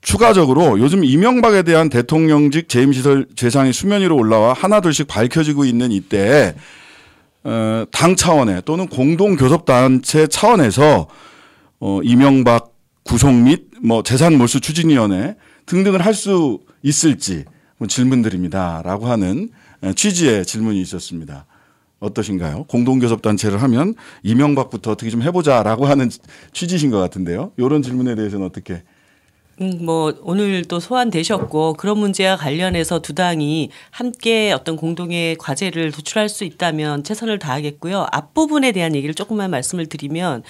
추가적으로 0.00 0.78
요즘 0.80 1.02
이명박에 1.02 1.62
대한 1.62 1.88
대통령직 1.88 2.68
재임시설 2.68 3.26
재상이 3.36 3.72
수면 3.72 4.02
위로 4.02 4.16
올라와 4.16 4.52
하나둘씩 4.52 5.06
밝혀지고 5.08 5.64
있는 5.64 5.92
이때에 5.92 6.54
어, 7.44 7.84
당 7.90 8.14
차원에 8.16 8.60
또는 8.64 8.86
공동교섭단체 8.86 10.26
차원에서 10.26 11.06
어, 11.80 12.00
이명박 12.02 12.72
구속 13.02 13.32
및 13.32 13.73
뭐 13.84 14.02
재산 14.02 14.36
몰수 14.38 14.60
추진위원회 14.60 15.36
등등을 15.66 16.04
할 16.04 16.14
수 16.14 16.60
있을지 16.82 17.44
뭐 17.76 17.86
질문드립니다라고 17.88 19.06
하는 19.06 19.50
취지의 19.94 20.46
질문이 20.46 20.80
있었습니다. 20.80 21.46
어떠신가요? 22.00 22.64
공동교섭단체를 22.64 23.62
하면 23.62 23.94
이명박부터 24.22 24.90
어떻게 24.92 25.10
좀 25.10 25.22
해보자라고 25.22 25.86
하는 25.86 26.10
취지신 26.52 26.90
것 26.90 26.98
같은데요. 26.98 27.52
이런 27.56 27.82
질문에 27.82 28.14
대해서는 28.14 28.46
어떻게 28.46 28.82
음, 29.60 29.78
뭐 29.82 30.12
오늘 30.22 30.64
또 30.64 30.80
소환되셨고 30.80 31.74
그런 31.74 31.98
문제와 31.98 32.36
관련해서 32.36 33.00
두 33.00 33.14
당이 33.14 33.70
함께 33.90 34.52
어떤 34.52 34.76
공동의 34.76 35.36
과제를 35.36 35.92
도출할 35.92 36.28
수 36.28 36.44
있다면 36.44 37.04
최선을 37.04 37.38
다하겠고요. 37.38 38.06
앞부분에 38.10 38.72
대한 38.72 38.94
얘기를 38.94 39.14
조금만 39.14 39.50
말씀을 39.50 39.86
드리면 39.86 40.42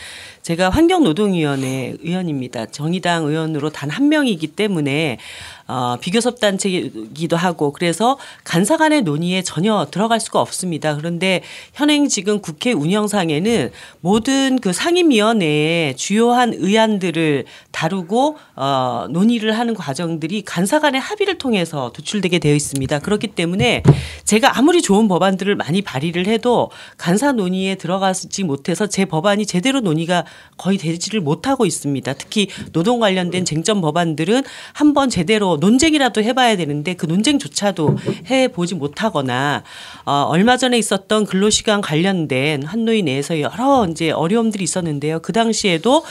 제가 0.42 0.70
환경노동위원회 0.70 1.96
의원입니다. 2.02 2.66
정의당 2.66 3.24
의원으로 3.26 3.70
단 3.70 3.94
한 3.94 4.08
명이기 4.08 4.48
때문에 4.48 5.18
어, 5.66 5.96
비교섭 6.00 6.40
단체이기도 6.40 7.36
하고 7.36 7.72
그래서 7.72 8.18
간사 8.44 8.76
간의 8.76 9.02
논의에 9.02 9.42
전혀 9.42 9.86
들어갈 9.90 10.20
수가 10.20 10.40
없습니다. 10.40 10.96
그런데 10.96 11.42
현행 11.72 12.08
지금 12.08 12.40
국회 12.40 12.72
운영상에는 12.72 13.70
모든 14.00 14.58
그 14.58 14.72
상임위원회의 14.72 15.96
주요한 15.96 16.52
의안들을 16.54 17.44
다루고 17.70 18.36
어, 18.56 19.06
논의를 19.10 19.58
하는 19.58 19.74
과정들이 19.74 20.42
간사 20.42 20.80
간의 20.80 21.00
합의를 21.00 21.38
통해서 21.38 21.92
도출되게 21.92 22.38
되어 22.38 22.54
있습니다. 22.54 22.98
그렇기 22.98 23.28
때문에 23.28 23.82
제가 24.24 24.58
아무리 24.58 24.82
좋은 24.82 25.08
법안들을 25.08 25.54
많이 25.56 25.82
발의를 25.82 26.26
해도 26.26 26.70
간사 26.98 27.32
논의에 27.32 27.76
들어가지 27.76 28.44
못해서 28.44 28.86
제 28.86 29.04
법안이 29.04 29.46
제대로 29.46 29.80
논의가 29.80 30.24
거의 30.56 30.78
되지를 30.78 31.20
못하고 31.20 31.66
있습니다. 31.66 32.12
특히 32.14 32.48
노동 32.72 33.00
관련된 33.00 33.44
쟁점 33.44 33.80
법안들은 33.80 34.42
한번 34.72 35.08
제대로 35.08 35.53
논쟁이라도 35.56 36.22
해봐야 36.22 36.56
되는데 36.56 36.94
그 36.94 37.06
논쟁조차도 37.06 37.96
해보지 38.30 38.74
못하거나 38.74 39.62
어, 40.04 40.12
얼마 40.28 40.56
전에 40.56 40.78
있었던 40.78 41.26
근로시간 41.26 41.80
관련된 41.80 42.64
한노위 42.64 43.02
내에서 43.02 43.40
여러 43.40 43.86
이제 43.90 44.10
어려움들이 44.10 44.64
있었는데요. 44.64 45.20
그 45.20 45.32
당시에도 45.32 46.04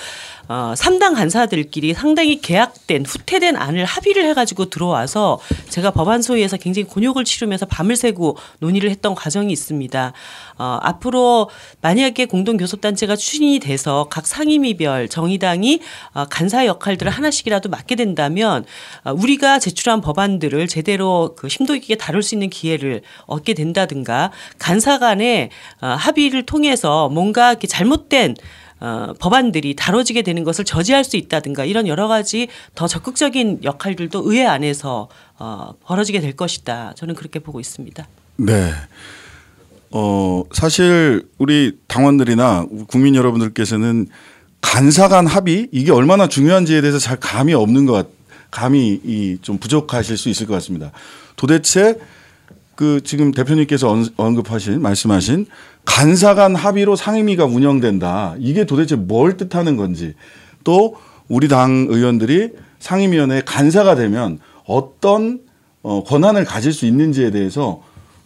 어, 0.49 0.73
3당 0.75 1.15
간사들끼리 1.15 1.93
상당히 1.93 2.41
계약된 2.41 3.05
후퇴된 3.05 3.55
안을 3.55 3.85
합의를 3.85 4.25
해가지고 4.25 4.69
들어와서 4.69 5.39
제가 5.69 5.91
법안 5.91 6.21
소위에서 6.21 6.57
굉장히 6.57 6.87
곤욕을 6.87 7.23
치르면서 7.23 7.65
밤을 7.65 7.95
새고 7.95 8.37
논의를 8.59 8.89
했던 8.89 9.15
과정이 9.15 9.53
있습니다. 9.53 10.13
어, 10.57 10.79
앞으로 10.81 11.49
만약에 11.81 12.25
공동교섭단체가 12.25 13.15
추진이 13.15 13.59
돼서 13.59 14.07
각 14.09 14.27
상임위별 14.27 15.07
정의당이 15.07 15.79
어, 16.13 16.25
간사 16.25 16.65
역할들을 16.65 17.11
하나씩이라도 17.11 17.69
맡게 17.69 17.95
된다면 17.95 18.65
어, 19.03 19.13
우리가 19.13 19.59
제출한 19.59 20.01
법안들을 20.01 20.67
제대로 20.67 21.35
그 21.37 21.47
심도 21.47 21.73
있게 21.75 21.95
다룰 21.95 22.21
수 22.21 22.35
있는 22.35 22.49
기회를 22.49 23.01
얻게 23.27 23.53
된다든가 23.53 24.31
간사 24.59 24.99
간의 24.99 25.49
어, 25.81 25.87
합의를 25.87 26.45
통해서 26.45 27.07
뭔가 27.09 27.51
이렇게 27.51 27.67
잘못된 27.67 28.35
어, 28.83 29.13
법안들이 29.17 29.77
다뤄지게 29.77 30.23
되는 30.23 30.43
것을 30.43 30.65
저지할 30.65 31.05
수 31.05 31.15
있다든가 31.15 31.63
이런 31.63 31.87
여러 31.87 32.09
가지 32.09 32.49
더 32.75 32.85
적극적인 32.85 33.61
역할들도 33.63 34.23
의회 34.25 34.45
안에서 34.45 35.07
어, 35.39 35.73
벌어지게 35.85 36.19
될 36.19 36.33
것이다. 36.33 36.91
저는 36.97 37.15
그렇게 37.15 37.39
보고 37.39 37.61
있습니다. 37.61 38.05
네. 38.35 38.71
어, 39.91 40.43
사실 40.51 41.25
우리 41.37 41.77
당원들이나 41.87 42.65
국민 42.87 43.15
여러분들께서는 43.15 44.07
간사 44.59 45.07
간 45.07 45.27
합의 45.27 45.69
이게 45.71 45.93
얼마나 45.93 46.27
중요한지에 46.27 46.81
대해서 46.81 46.99
잘 46.99 47.17
감이 47.17 47.53
없는 47.53 47.85
것 47.85 47.93
같, 47.93 48.07
감이 48.51 49.37
좀 49.41 49.59
부족하실 49.59 50.17
수 50.17 50.27
있을 50.27 50.45
것 50.45 50.55
같습니다. 50.55 50.91
도대체 51.37 51.97
그 52.75 53.01
지금 53.03 53.31
대표님께서 53.31 53.95
언급하신 54.17 54.81
말씀하신 54.81 55.45
간사 55.85 56.35
간 56.35 56.55
합의로 56.55 56.95
상임위가 56.95 57.45
운영된다. 57.45 58.35
이게 58.39 58.65
도대체 58.65 58.95
뭘 58.95 59.37
뜻하는 59.37 59.77
건지 59.77 60.13
또 60.63 60.95
우리 61.27 61.47
당 61.47 61.87
의원들이 61.89 62.51
상임위원회 62.79 63.43
간사가 63.45 63.95
되면 63.95 64.39
어떤 64.65 65.39
어, 65.81 66.03
권한을 66.03 66.45
가질 66.45 66.71
수 66.73 66.85
있는지에 66.85 67.31
대해서 67.31 67.81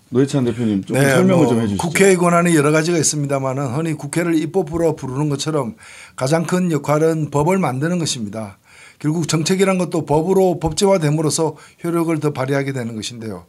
노회찬 0.09 0.45
대표님 0.45 0.83
좀 0.85 0.95
네, 0.97 1.09
설명을 1.09 1.35
뭐 1.35 1.47
좀 1.47 1.59
해주시죠. 1.59 1.81
국회의 1.83 2.15
권한이 2.15 2.55
여러 2.55 2.71
가지가 2.71 2.97
있습니다만은 2.97 3.67
흔히 3.75 3.93
국회를 3.93 4.35
입법부로 4.35 4.95
부르는 4.95 5.27
것처럼 5.29 5.75
가장 6.15 6.45
큰 6.45 6.71
역할은 6.71 7.29
법을 7.29 7.57
만드는 7.57 7.99
것입니다. 7.99 8.57
결국 8.99 9.27
정책이란 9.27 9.77
것도 9.77 10.05
법으로 10.05 10.59
법제화됨으로써 10.59 11.55
효력을 11.83 12.17
더 12.19 12.31
발휘하게 12.31 12.71
되는 12.73 12.95
것인데요. 12.95 13.45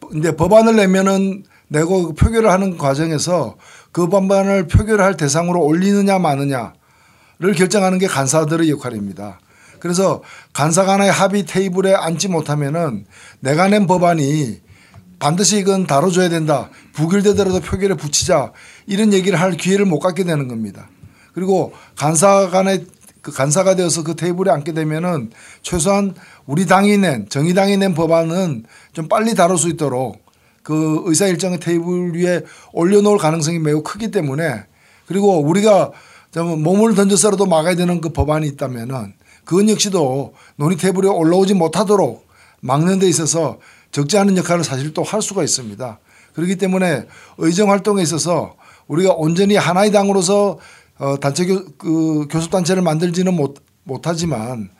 근데 0.00 0.34
법안을 0.36 0.76
내면은 0.76 1.44
내고 1.68 2.14
표결을 2.14 2.50
하는 2.50 2.78
과정에서 2.78 3.56
그 3.92 4.08
법안을 4.08 4.68
표결할 4.68 5.16
대상으로 5.16 5.62
올리느냐 5.62 6.18
마느냐를 6.18 6.72
결정하는 7.56 7.98
게 7.98 8.06
간사들의 8.06 8.70
역할입니다. 8.70 9.40
그래서 9.80 10.22
간사 10.52 10.84
간의 10.84 11.10
합의 11.10 11.44
테이블에 11.44 11.94
앉지 11.94 12.28
못하면은 12.28 13.06
내가 13.40 13.68
낸 13.68 13.86
법안이 13.86 14.60
반드시 15.18 15.58
이건 15.58 15.86
다뤄줘야 15.86 16.28
된다. 16.28 16.70
부결되더라도 16.92 17.60
표결에 17.60 17.94
붙이자. 17.94 18.52
이런 18.86 19.12
얘기를 19.12 19.40
할 19.40 19.52
기회를 19.52 19.86
못 19.86 19.98
갖게 19.98 20.24
되는 20.24 20.48
겁니다. 20.48 20.88
그리고 21.32 21.72
간사 21.96 22.50
간의 22.50 22.86
그 23.22 23.32
간사가 23.32 23.74
되어서 23.74 24.04
그 24.04 24.14
테이블에 24.14 24.50
앉게 24.52 24.72
되면은 24.72 25.30
최소한 25.62 26.14
우리 26.46 26.66
당이 26.66 26.98
낸 26.98 27.28
정의당이 27.28 27.76
낸 27.76 27.94
법안은 27.94 28.64
좀 28.92 29.08
빨리 29.08 29.34
다룰 29.34 29.58
수 29.58 29.68
있도록 29.68 30.24
그 30.62 31.02
의사 31.06 31.26
일정의 31.26 31.60
테이블 31.60 32.14
위에 32.14 32.42
올려놓을 32.72 33.18
가능성이 33.18 33.58
매우 33.58 33.82
크기 33.82 34.10
때문에 34.10 34.64
그리고 35.06 35.40
우리가 35.40 35.92
몸을 36.34 36.94
던져서라도 36.94 37.46
막아야 37.46 37.74
되는 37.76 38.00
그 38.00 38.10
법안이 38.10 38.46
있다면은 38.48 39.14
그건 39.44 39.68
역시도 39.70 40.34
논의 40.56 40.76
테이블에 40.76 41.08
올라오지 41.08 41.54
못하도록 41.54 42.26
막는 42.60 42.98
데 42.98 43.08
있어서 43.08 43.58
적지 43.92 44.18
않은 44.18 44.36
역할을 44.36 44.64
사실 44.64 44.92
또 44.92 45.02
할 45.02 45.22
수가 45.22 45.42
있습니다. 45.42 45.98
그렇기 46.34 46.56
때문에 46.56 47.06
의정 47.38 47.70
활동에 47.70 48.02
있어서 48.02 48.56
우리가 48.88 49.14
온전히 49.14 49.56
하나의 49.56 49.92
당으로서 49.92 50.58
어, 50.98 51.18
단체 51.20 51.46
교, 51.46 51.64
그 51.78 52.26
교섭단체를 52.30 52.82
만들지는 52.82 53.34
못, 53.34 53.56
못하지만 53.84 54.70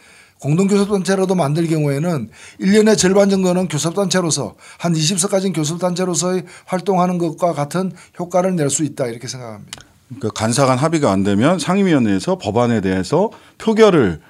공동교섭단체라도 0.41 1.35
만들 1.35 1.67
경우에는 1.67 2.29
1년의 2.61 2.99
절반 2.99 3.31
정도는 3.31 3.69
교섭단체로서 3.69 4.55
한 4.79 4.93
20석까지는 4.93 5.55
교섭단체로서의 5.55 6.45
활동하는 6.67 7.19
것과 7.19 7.53
같은 7.55 7.93
효과를 8.19 8.55
낼 8.57 8.71
수 8.71 8.85
있다 8.85 9.07
이렇게 9.07 9.29
생각합니다. 9.29 9.83
그러니까 10.09 10.31
간사 10.31 10.67
간 10.67 10.79
합의가 10.79 11.11
안 11.11 11.23
되면 11.25 11.59
상임위원회에서 11.59 12.39
법안에 12.39 12.81
대해서 12.81 13.31
표결을 13.59 14.21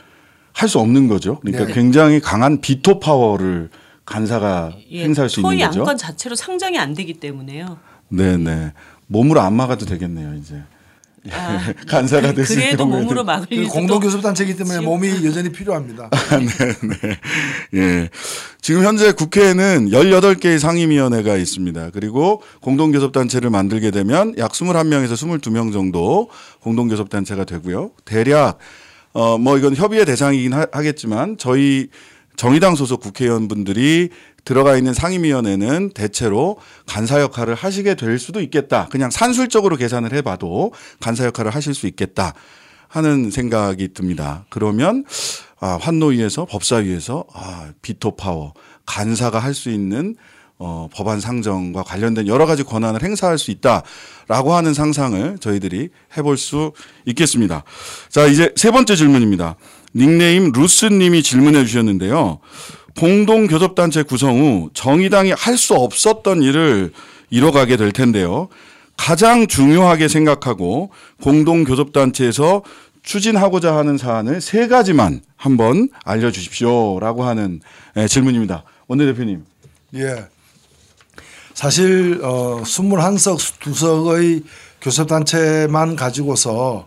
할 0.52 0.68
수 0.70 0.78
없는 0.78 1.08
거죠. 1.08 1.38
그러니까 1.40 1.66
네. 1.66 1.74
굉장히 1.74 2.18
강한 2.20 2.60
비토 2.62 2.98
파워를 2.98 3.68
간사가 4.06 4.72
예, 4.90 5.02
행사할 5.04 5.28
수 5.28 5.40
있는 5.40 5.50
거죠. 5.58 5.72
소위 5.72 5.80
안건 5.80 5.96
자체로 5.98 6.34
상정이 6.34 6.78
안 6.78 6.94
되기 6.94 7.12
때문에요. 7.14 7.76
네네. 8.08 8.72
몸으로 9.08 9.40
안 9.40 9.52
막아도 9.54 9.84
되겠네요 9.84 10.34
이제. 10.34 10.62
아, 11.32 11.72
간사가 11.88 12.32
됐을 12.32 12.56
그래도 12.56 12.78
경우에는. 12.78 13.04
몸으로 13.04 13.24
막을 13.24 13.46
그 13.48 13.66
공동 13.68 14.00
교섭 14.00 14.22
단체이기 14.22 14.56
때문에 14.56 14.80
몸이 14.80 15.24
여전히 15.24 15.50
필요합니다. 15.50 16.10
아, 16.12 16.38
네, 16.38 16.46
네. 17.02 17.18
예. 17.74 18.08
지금 18.60 18.84
현재 18.84 19.12
국회에는 19.12 19.90
18개의 19.90 20.58
상임위원회가 20.58 21.36
있습니다. 21.36 21.90
그리고 21.92 22.42
공동 22.60 22.90
교섭 22.92 23.12
단체를 23.12 23.50
만들게 23.50 23.90
되면 23.90 24.34
약 24.38 24.52
21명에서 24.52 25.12
22명 25.12 25.72
정도 25.72 26.28
공동 26.60 26.88
교섭 26.88 27.08
단체가 27.10 27.44
되고요. 27.44 27.90
대략 28.04 28.58
어뭐 29.12 29.56
이건 29.58 29.74
협의의 29.74 30.04
대상이긴 30.04 30.52
하겠지만 30.52 31.36
저희 31.38 31.88
정의당 32.36 32.74
소속 32.76 33.00
국회의원분들이 33.00 34.10
들어가 34.44 34.76
있는 34.76 34.94
상임위원회는 34.94 35.90
대체로 35.90 36.58
간사 36.86 37.20
역할을 37.20 37.54
하시게 37.54 37.94
될 37.94 38.18
수도 38.18 38.40
있겠다. 38.40 38.86
그냥 38.90 39.10
산술적으로 39.10 39.76
계산을 39.76 40.12
해봐도 40.14 40.72
간사 41.00 41.24
역할을 41.26 41.54
하실 41.54 41.74
수 41.74 41.86
있겠다 41.86 42.34
하는 42.88 43.30
생각이 43.30 43.92
듭니다. 43.92 44.44
그러면 44.48 45.04
아, 45.58 45.78
환노위에서 45.80 46.44
법사위에서 46.44 47.24
아, 47.34 47.70
비토 47.82 48.16
파워 48.16 48.54
간사가 48.84 49.38
할 49.40 49.54
수 49.54 49.70
있는 49.70 50.14
어, 50.58 50.88
법안 50.92 51.20
상정과 51.20 51.82
관련된 51.82 52.26
여러 52.28 52.46
가지 52.46 52.62
권한을 52.62 53.02
행사할 53.02 53.36
수 53.38 53.50
있다라고 53.50 54.54
하는 54.54 54.72
상상을 54.72 55.38
저희들이 55.38 55.90
해볼 56.16 56.38
수 56.38 56.72
있겠습니다. 57.04 57.62
자, 58.08 58.26
이제 58.26 58.52
세 58.56 58.70
번째 58.70 58.96
질문입니다. 58.96 59.56
닉네임 59.96 60.52
루스님이 60.52 61.22
질문해 61.22 61.64
주셨는데요. 61.64 62.38
공동교섭단체 62.98 64.02
구성 64.02 64.38
후 64.38 64.70
정의당이 64.74 65.32
할 65.32 65.56
수 65.56 65.74
없었던 65.74 66.42
일을 66.42 66.92
이뤄가게 67.30 67.76
될 67.76 67.92
텐데요. 67.92 68.48
가장 68.96 69.46
중요하게 69.46 70.08
생각하고 70.08 70.90
공동교섭단체에서 71.22 72.62
추진하고자 73.02 73.76
하는 73.76 73.96
사안을 73.98 74.40
세 74.40 74.68
가지만 74.68 75.20
한번 75.36 75.88
알려주십시오라고 76.04 77.24
하는 77.24 77.60
예, 77.96 78.06
질문입니다. 78.06 78.64
원내대표님. 78.88 79.44
예. 79.94 80.26
사실 81.54 82.20
어 82.22 82.60
21석, 82.62 83.38
2석의 83.60 84.42
교섭단체만 84.82 85.96
가지고서 85.96 86.86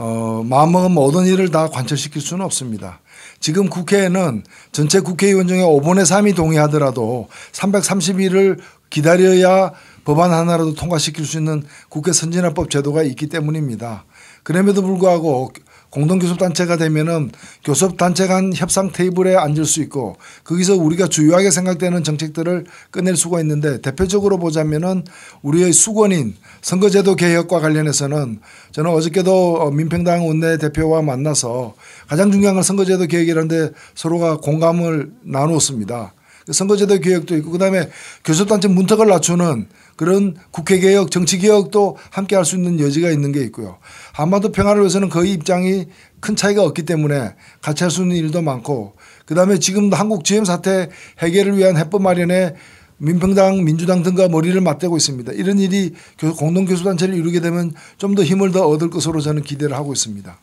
어 0.00 0.44
마음먹은 0.48 0.92
모든 0.92 1.26
일을 1.26 1.50
다 1.50 1.68
관철시킬 1.68 2.22
수는 2.22 2.44
없습니다. 2.44 3.00
지금 3.40 3.68
국회에는 3.68 4.44
전체 4.70 5.00
국회의원 5.00 5.48
중에 5.48 5.62
5분의 5.62 6.04
3이 6.04 6.36
동의하더라도 6.36 7.28
330일을 7.50 8.60
기다려야 8.90 9.72
법안 10.04 10.32
하나라도 10.32 10.74
통과시킬 10.74 11.26
수 11.26 11.38
있는 11.38 11.64
국회 11.88 12.12
선진화법 12.12 12.70
제도가 12.70 13.02
있기 13.02 13.26
때문입니다. 13.26 14.04
그럼에도 14.44 14.82
불구하고 14.82 15.52
공동교섭단체가 15.98 16.76
되면은 16.76 17.32
교섭단체 17.64 18.28
간 18.28 18.52
협상 18.54 18.92
테이블에 18.92 19.34
앉을 19.34 19.64
수 19.64 19.82
있고 19.82 20.16
거기서 20.44 20.76
우리가 20.76 21.08
주요하게 21.08 21.50
생각되는 21.50 22.04
정책들을 22.04 22.66
꺼낼 22.92 23.16
수가 23.16 23.40
있는데 23.40 23.80
대표적으로 23.80 24.38
보자면은 24.38 25.04
우리의 25.42 25.72
수건인 25.72 26.36
선거제도 26.62 27.16
개혁과 27.16 27.58
관련해서는 27.60 28.40
저는 28.70 28.90
어저께도 28.90 29.72
민평당 29.72 30.28
원내 30.28 30.58
대표와 30.58 31.02
만나서 31.02 31.74
가장 32.06 32.30
중요한 32.30 32.54
건 32.54 32.62
선거제도 32.62 33.06
개혁이라는데 33.06 33.72
서로가 33.94 34.36
공감을 34.36 35.10
나누었습니다. 35.22 36.12
선거제도 36.52 36.98
개혁도 37.00 37.36
있고 37.38 37.50
그다음에 37.50 37.88
교섭단체 38.24 38.68
문턱을 38.68 39.06
낮추는 39.06 39.68
그런 39.96 40.36
국회 40.50 40.78
개혁, 40.78 41.10
정치 41.10 41.38
개혁도 41.38 41.96
함께 42.10 42.36
할 42.36 42.44
수 42.44 42.56
있는 42.56 42.78
여지가 42.80 43.10
있는 43.10 43.32
게 43.32 43.40
있고요. 43.44 43.78
한반도 44.12 44.52
평화를 44.52 44.82
위해서는 44.82 45.08
거의 45.08 45.32
입장이 45.32 45.86
큰 46.20 46.36
차이가 46.36 46.62
없기 46.62 46.84
때문에 46.84 47.34
같이 47.60 47.84
할 47.84 47.90
수 47.90 48.02
있는 48.02 48.16
일도 48.16 48.42
많고 48.42 48.94
그다음에 49.26 49.58
지금도 49.58 49.96
한국 49.96 50.24
GM 50.24 50.44
사태 50.44 50.88
해결을 51.20 51.56
위한 51.56 51.76
해법 51.76 52.02
마련에 52.02 52.54
민평당, 53.00 53.64
민주당 53.64 54.02
등과 54.02 54.28
머리를 54.28 54.60
맞대고 54.60 54.96
있습니다. 54.96 55.32
이런 55.34 55.58
일이 55.58 55.94
공동교섭단체를 56.36 57.14
이루게 57.14 57.40
되면 57.40 57.72
좀 57.96 58.14
더 58.14 58.24
힘을 58.24 58.50
더 58.50 58.66
얻을 58.66 58.90
것으로 58.90 59.20
저는 59.20 59.42
기대를 59.42 59.76
하고 59.76 59.92
있습니다. 59.92 60.36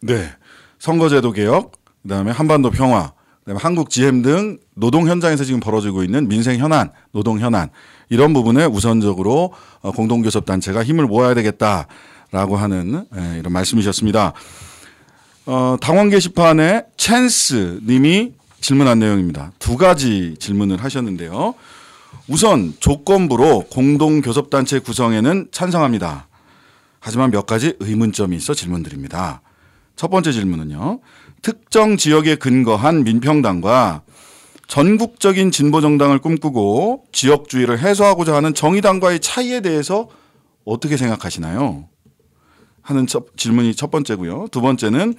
네. 0.00 0.30
선거제도 0.78 1.32
개혁, 1.32 1.72
그다음에 2.02 2.30
한반도 2.32 2.70
평화, 2.70 3.12
그다음에 3.44 3.60
한국 3.60 3.90
GM 3.90 4.22
등 4.22 4.58
노동 4.74 5.08
현장에서 5.08 5.44
지금 5.44 5.60
벌어지고 5.60 6.04
있는 6.04 6.28
민생 6.28 6.58
현안, 6.58 6.90
노동 7.12 7.40
현안 7.40 7.70
이런 8.08 8.32
부분에 8.32 8.64
우선적으로 8.64 9.52
어, 9.80 9.90
공동 9.92 10.22
교섭 10.22 10.46
단체가 10.46 10.84
힘을 10.84 11.06
모아야 11.06 11.34
되겠다라고 11.34 12.56
하는 12.56 13.06
예, 13.16 13.38
이런 13.38 13.52
말씀이셨습니다. 13.52 14.32
어, 15.46 15.76
당원 15.80 16.10
게시판에 16.10 16.84
찬스 16.96 17.80
님이 17.86 18.32
질문한 18.60 19.00
내용입니다. 19.00 19.50
두 19.58 19.76
가지 19.76 20.36
질문을 20.38 20.82
하셨는데요. 20.84 21.54
우선 22.28 22.74
조건부로 22.78 23.64
공동 23.70 24.20
교섭 24.22 24.50
단체 24.50 24.78
구성에는 24.78 25.48
찬성합니다. 25.50 26.28
하지만 27.00 27.32
몇 27.32 27.46
가지 27.46 27.74
의문점이 27.80 28.36
있어 28.36 28.54
질문드립니다. 28.54 29.42
첫 29.96 30.08
번째 30.08 30.30
질문은요. 30.30 31.00
특정 31.42 31.96
지역에 31.96 32.36
근거한 32.36 33.04
민평당과 33.04 34.02
전국적인 34.68 35.50
진보 35.50 35.80
정당을 35.80 36.20
꿈꾸고 36.20 37.04
지역주의를 37.12 37.80
해소하고자 37.80 38.34
하는 38.34 38.54
정의당과의 38.54 39.20
차이에 39.20 39.60
대해서 39.60 40.08
어떻게 40.64 40.96
생각하시나요? 40.96 41.88
하는 42.80 43.06
첫, 43.06 43.36
질문이 43.36 43.74
첫 43.74 43.90
번째고요. 43.90 44.46
두 44.50 44.60
번째는 44.60 45.14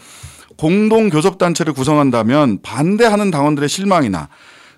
공동 0.57 1.09
교섭 1.09 1.37
단체를 1.37 1.73
구성한다면 1.73 2.61
반대하는 2.61 3.29
당원들의 3.29 3.69
실망이나 3.69 4.29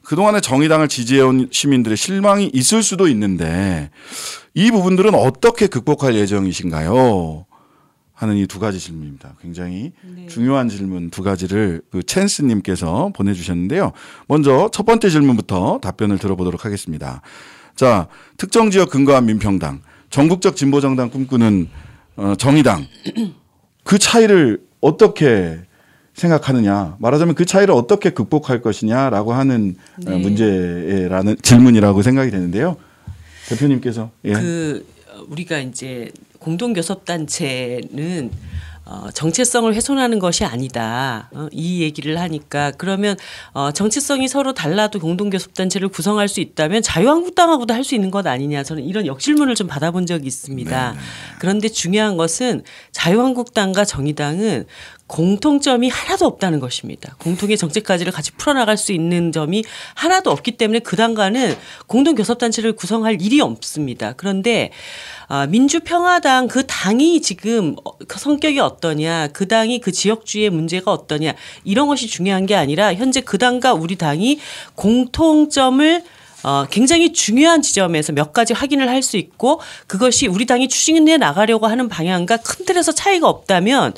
그동안에 0.03 0.39
정의당을 0.41 0.87
지지해온 0.87 1.49
시민들의 1.51 1.97
실망이 1.97 2.49
있을 2.53 2.83
수도 2.83 3.07
있는데 3.07 3.91
이 4.53 4.71
부분들은 4.71 5.15
어떻게 5.15 5.67
극복할 5.67 6.15
예정이신가요? 6.15 7.45
하는 8.15 8.37
이 8.37 8.47
두 8.47 8.59
가지 8.59 8.79
질문입니다. 8.79 9.35
굉장히 9.41 9.91
네. 10.15 10.27
중요한 10.27 10.69
질문 10.69 11.09
두 11.09 11.21
가지를 11.21 11.81
그 11.91 11.99
챈스님께서 11.99 13.13
보내주셨는데요. 13.13 13.91
먼저 14.27 14.69
첫 14.71 14.85
번째 14.85 15.09
질문부터 15.09 15.79
답변을 15.81 16.17
들어보도록 16.17 16.63
하겠습니다. 16.63 17.21
자, 17.75 18.07
특정 18.37 18.71
지역 18.71 18.89
근거한 18.89 19.25
민평당, 19.25 19.81
전국적 20.09 20.55
진보 20.55 20.79
정당 20.79 21.09
꿈꾸는 21.09 21.67
어, 22.15 22.35
정의당 22.37 22.87
그 23.83 23.97
차이를 23.99 24.61
어떻게 24.79 25.59
생각하느냐 26.13 26.95
말하자면 26.99 27.35
그 27.35 27.43
차이를 27.43 27.73
어떻게 27.75 28.11
극복할 28.11 28.61
것이냐라고 28.61 29.33
하는 29.33 29.75
어, 30.07 30.11
네. 30.11 30.17
문제라는 30.17 31.35
질문이라고 31.41 32.01
생각이 32.01 32.31
되는데요. 32.31 32.77
대표님께서 33.49 34.11
예. 34.23 34.31
그 34.33 34.87
우리가 35.27 35.59
이제 35.59 36.09
공동교섭단체는 36.45 38.31
어, 38.87 39.07
정체성을 39.11 39.73
훼손하는 39.73 40.19
것이 40.19 40.45
아니다. 40.45 41.27
어, 41.33 41.47
이 41.51 41.81
얘기를 41.81 42.19
하니까 42.19 42.71
그러면 42.77 43.17
어, 43.53 43.71
정체성이 43.71 44.27
서로 44.27 44.53
달라도 44.53 44.99
공동교섭단체를 44.99 45.87
구성할 45.89 46.27
수 46.27 46.39
있다면 46.39 46.83
자유한국당하고도 46.83 47.73
할 47.73 47.85
수 47.85 47.93
있는 47.95 48.09
것 48.09 48.25
아니냐. 48.25 48.63
저는 48.63 48.83
이런 48.83 49.05
역질문을 49.05 49.53
좀 49.55 49.67
받아본 49.67 50.05
적이 50.07 50.25
있습니다. 50.27 50.91
네. 50.91 50.97
그런데 51.39 51.67
중요한 51.67 52.17
것은 52.17 52.63
자유한국당과 52.91 53.85
정의당은 53.85 54.65
공통점이 55.07 55.89
하나도 55.89 56.25
없다는 56.25 56.59
것입니다. 56.59 57.15
공통의 57.19 57.57
정책까지를 57.57 58.11
같이 58.11 58.31
풀어나갈 58.31 58.75
수 58.75 58.91
있는 58.91 59.31
점이 59.31 59.63
하나도 59.93 60.31
없기 60.31 60.53
때문에 60.53 60.79
그 60.79 60.95
당과는 60.95 61.55
공동교섭단체를 61.85 62.73
구성할 62.73 63.21
일이 63.21 63.39
없습니다. 63.39 64.13
그런데 64.13 64.71
아, 65.27 65.47
민주평화당 65.47 66.47
그 66.47 66.65
당이 66.67 67.21
지금 67.21 67.75
어, 67.83 67.97
그 68.07 68.19
성격이 68.19 68.59
어떠냐, 68.59 69.29
그 69.29 69.47
당이 69.47 69.79
그 69.79 69.91
지역주의 69.91 70.49
문제가 70.49 70.91
어떠냐 70.91 71.33
이런 71.63 71.87
것이 71.87 72.07
중요한 72.07 72.45
게 72.45 72.55
아니라 72.55 72.93
현재 72.93 73.21
그 73.21 73.37
당과 73.37 73.73
우리 73.73 73.95
당이 73.95 74.39
공통점을 74.75 76.03
어, 76.45 76.65
굉장히 76.69 77.11
중요한 77.13 77.61
지점에서 77.61 78.11
몇 78.13 78.33
가지 78.33 78.53
확인을 78.53 78.89
할 78.89 79.05
수 79.05 79.17
있고 79.17 79.61
그것이 79.87 80.27
우리 80.27 80.45
당이 80.45 80.67
추진해 80.67 81.17
나가려고 81.17 81.67
하는 81.67 81.87
방향과 81.87 82.37
큰 82.37 82.65
틀에서 82.65 82.91
차이가 82.91 83.29
없다면 83.29 83.93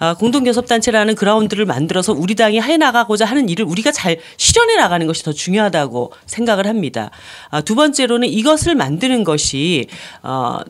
어, 0.00 0.14
공동교섭단체라는 0.14 1.14
그라운드를 1.16 1.66
만들어서 1.66 2.12
우리 2.12 2.34
당이 2.34 2.60
해 2.60 2.76
나가고자 2.76 3.26
하는 3.26 3.48
일을 3.48 3.66
우리가 3.66 3.92
잘 3.92 4.18
실현해 4.36 4.76
나가는 4.76 5.06
것이 5.06 5.22
더 5.24 5.32
중요하다고 5.32 6.12
생각을 6.26 6.66
합니다. 6.66 7.10
아, 7.50 7.60
두 7.60 7.74
번째로는 7.74 8.28
이것을 8.28 8.74
만드는 8.74 9.24
것이 9.24 9.88
어, 10.22 10.60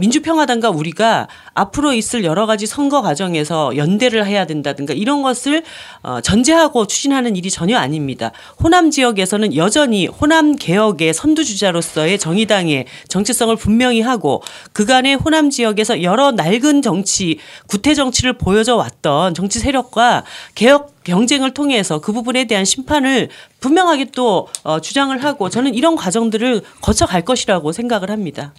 민주평화당과 0.00 0.70
우리가 0.70 1.28
앞으로 1.54 1.92
있을 1.92 2.24
여러 2.24 2.46
가지 2.46 2.66
선거 2.66 3.02
과정에서 3.02 3.76
연대를 3.76 4.26
해야 4.26 4.46
된다든가 4.46 4.94
이런 4.94 5.22
것을 5.22 5.62
어, 6.02 6.20
전제하고 6.20 6.86
추진하는 6.86 7.36
일이 7.36 7.50
전혀 7.50 7.76
아닙니다. 7.78 8.32
호남 8.62 8.90
지역에서는 8.90 9.54
여전히 9.54 10.06
호남 10.06 10.56
개혁의 10.56 11.14
선두주자로서의 11.14 12.18
정의당의 12.18 12.86
정체성을 13.08 13.54
분명히 13.56 14.00
하고 14.00 14.42
그간의 14.72 15.16
호남 15.16 15.50
지역에서 15.50 16.02
여러 16.02 16.32
낡은 16.32 16.82
정치, 16.82 17.38
구태 17.66 17.94
정치를 17.94 18.38
보여줘 18.38 18.76
왔던 18.76 19.34
정치 19.34 19.58
세력과 19.58 20.24
개혁 20.54 21.04
경쟁을 21.04 21.54
통해서 21.54 22.00
그 22.00 22.12
부분에 22.12 22.44
대한 22.46 22.64
심판을 22.64 23.28
분명하게 23.60 24.06
또 24.12 24.48
어, 24.64 24.80
주장을 24.80 25.16
하고 25.22 25.48
저는 25.48 25.74
이런 25.74 25.96
과정들을 25.96 26.62
거쳐갈 26.80 27.24
것이라고 27.24 27.72
생각을 27.72 28.10
합니다. 28.10 28.52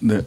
네. 0.00 0.20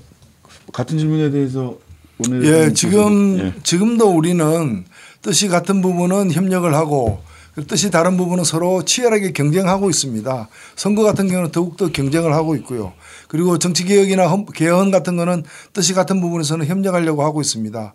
같은 0.72 0.98
질문에 0.98 1.32
대해서 1.32 1.78
오늘 2.20 2.46
예 2.46 2.74
지금 2.74 3.40
예. 3.40 3.54
지금도 3.64 4.10
우리는 4.16 4.86
뜻이 5.22 5.48
같은 5.48 5.82
부분은 5.82 6.32
협력을 6.32 6.72
하고 6.74 7.20
뜻이 7.68 7.92
다른 7.92 8.16
부분은 8.18 8.44
서로 8.44 8.84
치열하게 8.86 9.34
경쟁하고 9.34 9.90
있습니다. 9.90 10.48
선거 10.76 11.04
같은 11.04 11.28
경우는 11.28 11.52
더욱더 11.52 11.90
경쟁을 11.92 12.34
하고 12.34 12.56
있고요. 12.56 12.94
그리고 13.28 13.58
정치 13.60 13.84
개혁이나 13.84 14.34
개헌 14.56 14.92
같은 14.92 15.18
거는 15.18 15.44
뜻이 15.74 15.94
같은 15.94 16.22
부분에서는 16.22 16.66
협력하려고 16.66 17.24
하고 17.24 17.42
있습니다. 17.42 17.94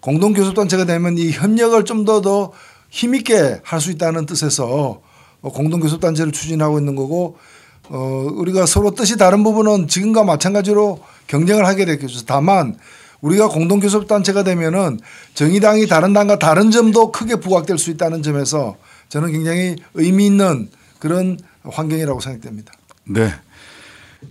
공동 0.00 0.32
교섭단체가 0.34 0.84
되면 0.84 1.16
이 1.18 1.30
협력을 1.30 1.82
좀 1.84 2.04
더 2.04 2.20
더 2.20 2.52
힘있게 2.90 3.60
할 3.64 3.80
수 3.80 3.90
있다는 3.90 4.26
뜻에서 4.26 5.00
공동 5.40 5.80
교섭단체를 5.80 6.30
추진하고 6.32 6.78
있는 6.78 6.94
거고 6.94 7.36
어 7.88 8.28
우리가 8.34 8.66
서로 8.66 8.90
뜻이 8.94 9.16
다른 9.16 9.42
부분은 9.42 9.88
지금과 9.88 10.24
마찬가지로 10.24 11.00
경쟁을 11.26 11.66
하게 11.66 11.84
되겠죠. 11.84 12.24
다만 12.26 12.76
우리가 13.20 13.48
공동교섭단체가 13.48 14.42
되면은 14.42 15.00
정의당이 15.34 15.86
다른 15.86 16.12
당과 16.12 16.38
다른 16.38 16.70
점도 16.70 17.12
크게 17.12 17.36
부각될 17.36 17.78
수 17.78 17.90
있다는 17.90 18.22
점에서 18.22 18.76
저는 19.08 19.30
굉장히 19.32 19.76
의미 19.94 20.26
있는 20.26 20.68
그런 20.98 21.38
환경이라고 21.64 22.20
생각됩니다. 22.20 22.72
네. 23.04 23.32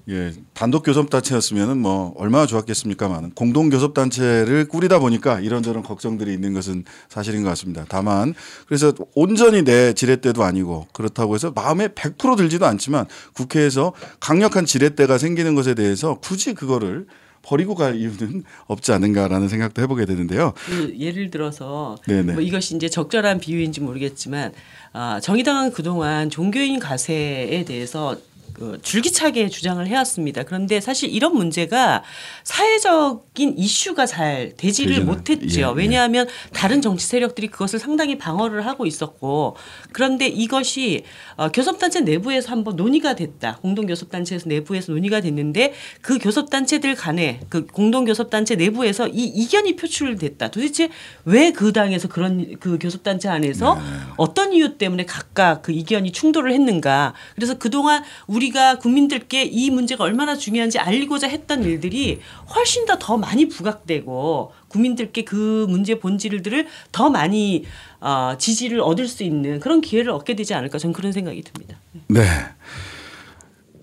예, 0.10 0.34
단독 0.54 0.84
교섭단체였으면은 0.84 1.78
뭐 1.78 2.14
얼마나 2.18 2.46
좋았겠습니까만 2.46 3.32
공동 3.32 3.70
교섭단체를 3.70 4.68
꾸리다 4.68 5.00
보니까 5.00 5.40
이런저런 5.40 5.84
걱정들이 5.84 6.34
있는 6.34 6.54
것은 6.54 6.84
사실인 7.10 7.44
것 7.44 7.50
같습니다. 7.50 7.86
다만 7.88 8.34
그래서 8.68 8.94
온전히 9.16 9.64
내 9.64 9.94
지렛대도 9.94 10.44
아니고 10.44 10.88
그렇다고 10.94 11.36
해서 11.36 11.52
마음에 11.52 11.88
100% 11.90 12.38
들지도 12.38 12.66
않지만 12.66 13.06
국회에서 13.34 13.94
강력한 14.20 14.66
지렛대가 14.66 15.18
생기는 15.18 15.56
것에 15.56 15.74
대해서 15.74 16.20
굳이 16.22 16.54
그거를 16.54 17.06
버리고 17.42 17.76
갈 17.76 17.96
이유는 17.96 18.44
없지 18.68 18.92
않은가라는 18.92 19.48
생각도 19.48 19.82
해보게 19.82 20.06
되는데요. 20.06 20.54
그 20.66 20.96
예를 20.98 21.32
들어서 21.32 21.98
뭐 22.08 22.42
이것이 22.42 22.76
이제 22.76 22.90
적절한 22.90 23.40
비유인지 23.40 23.82
모르겠지만 23.82 24.54
아, 24.94 25.20
정의당은 25.22 25.72
그동안 25.72 26.30
종교인 26.30 26.80
가세에 26.80 27.64
대해서 27.66 28.18
그 28.62 28.80
줄기차게 28.82 29.50
주장을 29.50 29.86
해왔습니다. 29.88 30.44
그런데 30.44 30.82
사실 30.82 31.10
이런 31.10 31.36
문제가 31.36 32.04
사회적인 32.44 33.58
이슈가 33.58 34.06
잘 34.06 34.54
되지를 34.58 35.04
못했죠. 35.04 35.62
예, 35.62 35.64
예. 35.64 35.74
왜냐하면 35.74 36.28
예. 36.28 36.50
다른 36.52 36.82
정치 36.82 37.08
세력들이 37.08 37.48
그것을 37.48 37.80
상당히 37.80 38.18
방어를 38.18 38.66
하고 38.66 38.86
있었고 38.86 39.56
그런데 39.94 40.28
이것이 40.28 41.04
어, 41.38 41.50
교섭단체 41.50 42.02
내부에서 42.02 42.52
한번 42.52 42.76
논의가 42.76 43.16
됐다. 43.16 43.58
공동교섭단체에서 43.62 44.48
내부에서 44.50 44.92
논의가 44.92 45.22
됐는데 45.22 45.74
그 46.02 46.20
교섭단체들 46.20 46.96
간에 46.96 47.40
그 47.50 47.66
공동교섭단체 47.66 48.56
내부에서 48.56 49.08
이 49.08 49.24
이견이 49.24 49.76
표출됐다. 49.76 50.50
도대체 50.50 50.90
왜 51.26 51.52
그 51.52 51.74
당에서 51.74 52.08
그런 52.08 52.56
그 52.60 52.78
교섭단체 52.80 53.30
안에서 53.30 53.76
네. 53.76 53.82
어떤 54.18 54.54
이유 54.54 54.78
때문에 54.78 55.06
각각 55.06 55.62
그 55.62 55.72
이견이 55.72 56.12
충돌을 56.12 56.52
했는가. 56.52 57.14
그래서 57.36 57.58
그동안 57.58 58.04
우리 58.28 58.51
우리가 58.52 58.78
국민들께 58.80 59.44
이 59.44 59.70
문제가 59.70 60.04
얼마나 60.04 60.36
중요한지 60.38 60.78
알리고자 60.80 61.28
했던 61.28 61.64
일들이 61.64 62.20
훨씬 62.54 62.86
더 62.86 62.92
더 63.00 63.18
많이 63.18 63.48
부각되고 63.48 64.52
국민들께 64.68 65.24
그 65.24 65.66
문제 65.68 65.98
본질들을 65.98 66.68
더 66.92 67.10
많이 67.10 67.66
어, 68.00 68.36
지지를 68.38 68.80
얻을 68.82 69.08
수 69.08 69.24
있는 69.24 69.60
그런 69.60 69.82
기회를 69.82 70.12
얻게 70.12 70.36
되지 70.36 70.54
않을까 70.54 70.78
저는 70.78 70.94
그런 70.94 71.12
생각이 71.12 71.42
듭니다. 71.42 71.78
네. 72.08 72.22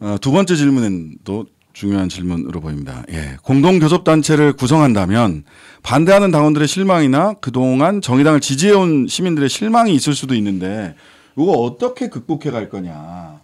어, 0.00 0.16
두 0.20 0.30
번째 0.30 0.54
질문은 0.54 1.18
또 1.24 1.46
중요한 1.72 2.08
질문으로 2.08 2.60
보입니다. 2.60 3.02
예. 3.10 3.36
공동교섭단체를 3.42 4.52
구성한다면 4.52 5.44
반대하는 5.82 6.30
당원들의 6.30 6.68
실망이나 6.68 7.34
그동안 7.40 8.00
정의당을 8.00 8.40
지지해온 8.40 9.08
시민들의 9.08 9.48
실망이 9.48 9.94
있을 9.94 10.14
수도 10.14 10.34
있는데 10.34 10.94
이거 11.36 11.52
어떻게 11.52 12.08
극복해 12.08 12.50
갈 12.50 12.68
거냐. 12.68 13.40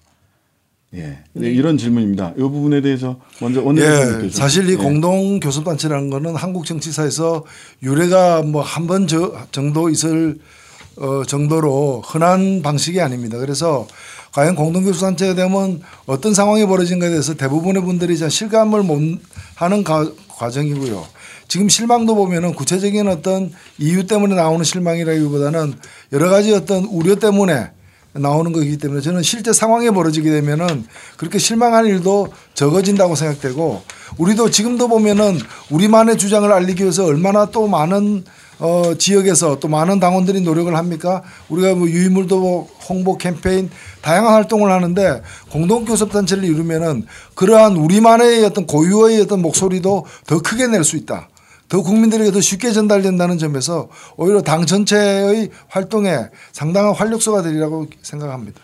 예. 0.97 1.19
네. 1.33 1.49
이런 1.51 1.77
질문입니다. 1.77 2.35
이 2.37 2.41
부분에 2.41 2.81
대해서 2.81 3.17
먼저 3.41 3.63
원내대표님 3.63 4.27
예. 4.27 4.31
사실 4.31 4.69
이 4.69 4.73
예. 4.73 4.77
공동 4.77 5.41
교섭단체라는 5.41 6.11
거는 6.11 6.37
한국 6.37 6.67
정치사에서 6.67 7.45
유례가 7.83 8.43
뭐 8.43 8.63
한 8.63 8.87
번 8.87 9.07
정도 9.51 9.89
있을 9.91 10.39
어 10.97 11.25
정도로 11.25 12.03
흔한 12.07 12.63
방식이 12.63 13.01
아닙니다. 13.01 13.39
그래서 13.39 13.89
과연 14.33 14.55
공동 14.55 14.85
교섭단체가 14.85 15.35
되면 15.35 15.81
어떤 16.07 16.35
상황이 16.35 16.65
벌어진가에 16.67 17.11
대해서 17.11 17.35
대부분의 17.35 17.83
분들이 17.83 18.17
실감을 18.17 18.83
못 18.85 19.01
하는 19.57 19.83
가, 19.83 20.09
과정이고요. 20.29 21.05
지금 21.49 21.69
실망도 21.69 22.15
보면은 22.15 22.55
구체적인 22.55 23.09
어떤 23.09 23.53
이유 23.79 24.07
때문에 24.07 24.35
나오는 24.35 24.65
실망이라기보다는 24.65 25.75
여러 26.13 26.31
가지 26.31 26.53
어떤 26.53 26.85
우려 26.85 27.17
때문에 27.17 27.71
나오는 28.15 28.53
거기 28.53 28.77
때문에 28.77 29.01
저는 29.01 29.23
실제 29.23 29.53
상황에 29.53 29.91
벌어지게 29.91 30.31
되면은 30.31 30.87
그렇게 31.17 31.39
실망할 31.39 31.87
일도 31.87 32.29
적어진다고 32.55 33.17
생각되고 33.17 33.83
우리도 34.19 34.51
지금도 34.51 34.89
보면은 34.89 35.39
우리만의 35.71 36.17
주장을 36.17 36.51
알리기 36.51 36.83
위해서 36.83 37.05
얼마나 37.05 37.47
또 37.47 37.67
많은 37.67 38.25
어 38.61 38.95
지역에서 38.97 39.59
또 39.59 39.67
많은 39.67 39.99
당원들이 39.99 40.43
노력을 40.43 40.75
합니까? 40.77 41.25
우리가 41.49 41.75
뭐 41.75 41.89
유인물도 41.89 42.69
홍보 42.89 43.19
캠페인 43.19 43.69
다양한 44.01 44.33
활동을 44.33 44.71
하는데 44.71 45.23
공동교섭단체를 45.51 46.45
이루면은 46.45 47.05
그러한 47.35 47.75
우리만의 47.77 48.45
어떤 48.45 48.65
고유의 48.67 49.23
어떤 49.23 49.43
목소리도 49.43 50.07
더 50.29 50.41
크게 50.41 50.69
낼 50.69 50.85
수 50.85 50.97
있다. 50.97 51.29
더 51.69 51.83
국민들에게 51.83 52.31
더 52.31 52.41
쉽게 52.41 52.73
전달된다는 52.73 53.39
점에서 53.39 53.89
오히려 54.17 54.43
당 54.43 54.67
전체의 54.67 55.51
활동에 55.69 56.29
상당한 56.53 56.95
활력소가 56.95 57.43
되리라고 57.43 57.87
생각합니다. 58.03 58.61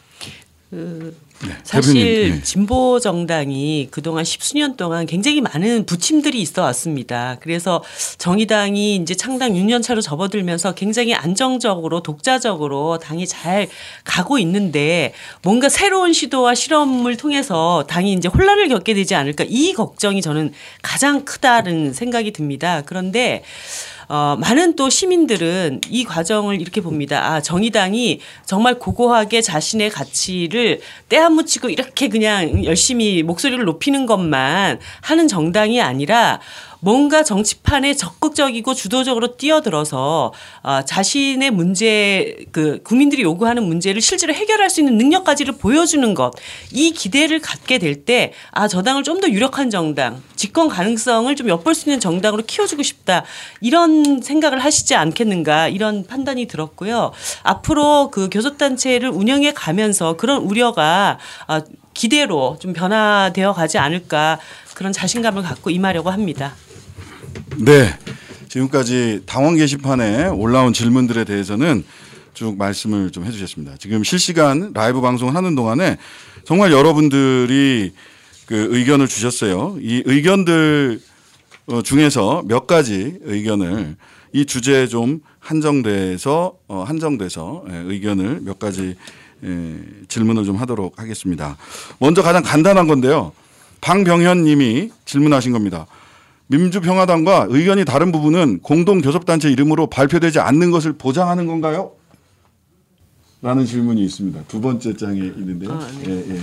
그 0.70 1.16
네, 1.46 1.54
사실 1.62 2.32
네. 2.32 2.42
진보 2.42 3.00
정당이 3.00 3.88
그동안 3.90 4.24
십수년 4.24 4.76
동안 4.76 5.06
굉장히 5.06 5.40
많은 5.40 5.86
부침들이 5.86 6.38
있어 6.42 6.62
왔습니다. 6.62 7.38
그래서 7.40 7.82
정의당이 8.18 8.96
이제 8.96 9.14
창당 9.14 9.52
6년 9.52 9.82
차로 9.82 10.02
접어들면서 10.02 10.74
굉장히 10.74 11.14
안정적으로 11.14 12.02
독자적으로 12.02 12.98
당이 12.98 13.26
잘 13.26 13.68
가고 14.04 14.38
있는데 14.38 15.14
뭔가 15.42 15.70
새로운 15.70 16.12
시도와 16.12 16.54
실험을 16.54 17.16
통해서 17.16 17.84
당이 17.88 18.12
이제 18.12 18.28
혼란을 18.28 18.68
겪게 18.68 18.92
되지 18.92 19.14
않을까 19.14 19.44
이 19.48 19.72
걱정이 19.72 20.20
저는 20.20 20.52
가장 20.82 21.24
크다는 21.24 21.94
생각이 21.94 22.32
듭니다. 22.32 22.82
그런데 22.84 23.42
어, 24.12 24.36
많은 24.40 24.74
또 24.74 24.90
시민들은 24.90 25.82
이 25.88 26.02
과정을 26.02 26.60
이렇게 26.60 26.80
봅니다. 26.80 27.32
아, 27.32 27.40
정의당이 27.40 28.18
정말 28.44 28.76
고고하게 28.76 29.40
자신의 29.40 29.90
가치를 29.90 30.80
떼안 31.08 31.34
묻히고 31.34 31.68
이렇게 31.68 32.08
그냥 32.08 32.64
열심히 32.64 33.22
목소리를 33.22 33.64
높이는 33.64 34.06
것만 34.06 34.80
하는 35.02 35.28
정당이 35.28 35.80
아니라 35.80 36.40
뭔가 36.80 37.22
정치판에 37.22 37.94
적극적이고 37.94 38.74
주도적으로 38.74 39.36
뛰어들어서 39.36 40.32
어, 40.62 40.80
자신의 40.84 41.50
문제 41.50 42.36
그 42.52 42.82
국민들이 42.82 43.22
요구하는 43.22 43.62
문제를 43.64 44.00
실제로 44.00 44.32
해결할 44.32 44.70
수 44.70 44.80
있는 44.80 44.96
능력까지를 44.98 45.58
보여주는 45.58 46.14
것. 46.14 46.32
이 46.72 46.92
기대를 46.92 47.40
갖게 47.40 47.78
될 47.78 48.04
때 48.04 48.32
아 48.52 48.66
저 48.68 48.82
당을 48.82 49.02
좀 49.02 49.20
더 49.20 49.28
유력한 49.28 49.68
정당 49.68 50.22
집권 50.36 50.68
가능성을 50.68 51.34
좀 51.36 51.48
엿볼 51.48 51.74
수 51.74 51.88
있는 51.90 52.00
정당으로 52.00 52.42
키워주고 52.46 52.82
싶다. 52.82 53.24
이런 53.60 54.22
생각을 54.22 54.58
하시지 54.60 54.94
않겠는가? 54.94 55.68
이런 55.68 56.06
판단이 56.06 56.46
들었고요. 56.46 57.12
앞으로 57.42 58.10
그 58.10 58.30
교섭단체를 58.30 59.10
운영해 59.10 59.52
가면서 59.52 60.16
그런 60.16 60.42
우려가 60.42 61.18
아, 61.46 61.60
기대로 61.92 62.56
좀 62.60 62.72
변화되어 62.72 63.52
가지 63.52 63.76
않을까 63.76 64.38
그런 64.74 64.92
자신감을 64.94 65.42
갖고 65.42 65.68
임하려고 65.68 66.08
합니다. 66.10 66.54
네. 67.58 67.94
지금까지 68.48 69.22
당원 69.26 69.56
게시판에 69.56 70.26
올라온 70.26 70.72
질문들에 70.72 71.24
대해서는 71.24 71.84
쭉 72.34 72.56
말씀을 72.56 73.10
좀 73.10 73.24
해주셨습니다. 73.24 73.76
지금 73.78 74.02
실시간 74.02 74.72
라이브 74.74 75.00
방송을 75.00 75.34
하는 75.34 75.54
동안에 75.54 75.98
정말 76.44 76.72
여러분들이 76.72 77.92
그 78.46 78.68
의견을 78.70 79.06
주셨어요. 79.06 79.76
이 79.80 80.02
의견들 80.04 81.00
어, 81.66 81.82
중에서 81.82 82.42
몇 82.46 82.66
가지 82.66 83.18
의견을 83.22 83.96
이 84.32 84.44
주제에 84.44 84.86
좀 84.88 85.20
한정돼서 85.38 86.54
어, 86.66 86.82
한정돼서 86.82 87.64
예, 87.70 87.76
의견을 87.76 88.40
몇 88.42 88.58
가지 88.58 88.96
예, 89.44 89.76
질문을 90.08 90.44
좀 90.44 90.56
하도록 90.56 90.98
하겠습니다. 90.98 91.56
먼저 91.98 92.22
가장 92.22 92.42
간단한 92.42 92.88
건데요. 92.88 93.32
방병현 93.80 94.44
님이 94.44 94.90
질문하신 95.04 95.52
겁니다. 95.52 95.86
민주평화당과 96.50 97.46
의견이 97.48 97.84
다른 97.84 98.10
부분은 98.10 98.58
공동교섭단체 98.60 99.50
이름으로 99.50 99.86
발표되지 99.86 100.40
않는 100.40 100.70
것을 100.72 100.92
보장하는 100.94 101.46
건가요? 101.46 101.92
라는 103.40 103.64
질문이 103.64 104.04
있습니다. 104.04 104.42
두 104.48 104.60
번째 104.60 104.96
장에 104.96 105.18
있는데요. 105.20 105.72
아, 105.72 105.88
네. 106.04 106.10
예, 106.10 106.34
예. 106.34 106.40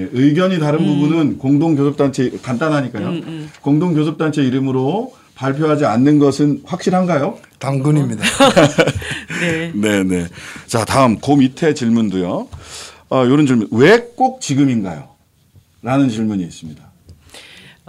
예, 0.00 0.08
의견이 0.12 0.58
다른 0.60 0.80
음. 0.80 0.86
부분은 0.86 1.38
공동교섭단체 1.38 2.38
간단하니까요. 2.42 3.08
음, 3.08 3.22
음. 3.26 3.50
공동교섭단체 3.62 4.42
이름으로 4.44 5.14
발표하지 5.34 5.86
않는 5.86 6.18
것은 6.18 6.62
확실한가요? 6.64 7.38
당근입니다. 7.58 8.22
네. 9.40 9.72
네, 9.74 10.02
네. 10.04 10.26
자, 10.66 10.84
다음 10.84 11.18
그 11.18 11.32
밑에 11.32 11.72
질문도요. 11.72 12.48
어, 13.08 13.24
이런 13.24 13.46
질문. 13.46 13.68
왜 13.72 14.12
꼭 14.16 14.40
지금인가요? 14.42 15.08
라는 15.80 16.08
질문이 16.10 16.42
있습니다. 16.42 16.87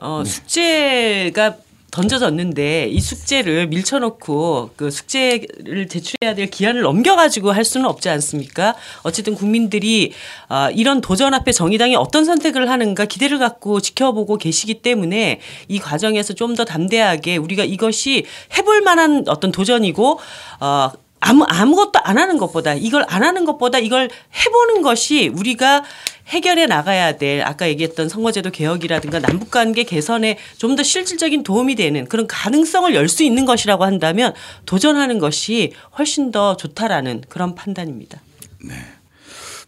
어, 0.02 0.22
네. 0.24 0.30
숙제가 0.30 1.58
던져졌는데 1.92 2.88
이 2.88 3.00
숙제를 3.00 3.68
밀쳐놓고 3.68 4.72
그 4.76 4.92
숙제를 4.92 5.88
제출해야 5.90 6.36
될 6.36 6.50
기한을 6.50 6.82
넘겨가지고 6.82 7.52
할 7.52 7.66
수는 7.66 7.88
없지 7.88 8.10
않습니까? 8.10 8.76
어쨌든 9.02 9.34
국민들이 9.34 10.14
아, 10.48 10.70
이런 10.70 11.02
도전 11.02 11.34
앞에 11.34 11.52
정의당이 11.52 11.96
어떤 11.96 12.26
선택을 12.26 12.70
하는가 12.70 13.06
기대를 13.06 13.40
갖고 13.40 13.80
지켜보고 13.82 14.38
계시기 14.38 14.82
때문에 14.82 15.40
이 15.68 15.80
과정에서 15.80 16.34
좀 16.34 16.50
더 16.56 16.66
담대하게 16.66 17.38
우리가 17.38 17.64
이것이 17.64 18.26
해볼 18.58 18.82
만한 18.82 19.24
어떤 19.28 19.52
도전이고 19.52 20.20
어, 20.60 20.92
아무 21.22 21.44
아무것도 21.48 22.00
안 22.04 22.18
하는 22.18 22.38
것보다 22.38 22.74
이걸 22.74 23.06
안 23.08 23.24
하는 23.24 23.46
것보다 23.46 23.80
이걸 23.80 24.10
해보는 24.46 24.82
것이 24.82 25.28
우리가 25.28 25.84
해결해 26.28 26.66
나가야 26.68 27.18
될 27.18 27.42
아까 27.42 27.68
얘기했던 27.68 28.08
선거제도 28.08 28.52
개혁이라든가 28.52 29.20
남북 29.20 29.52
관계 29.52 29.84
개선에 29.84 30.38
좀 30.58 30.76
더 30.76 30.84
실질적인 30.84 31.44
도움이 31.44 31.76
되는 31.76 32.06
그런 32.08 32.28
가능성을 32.28 32.94
열 32.96 33.08
수 33.10 33.24
있는 33.24 33.46
것이라고 33.46 33.84
한다면 33.84 34.34
도전하는 34.66 35.18
것이 35.20 35.74
훨씬 35.98 36.32
더 36.32 36.56
좋다라는 36.56 37.24
그런 37.28 37.56
판단입니다. 37.56 38.22
네. 38.64 38.76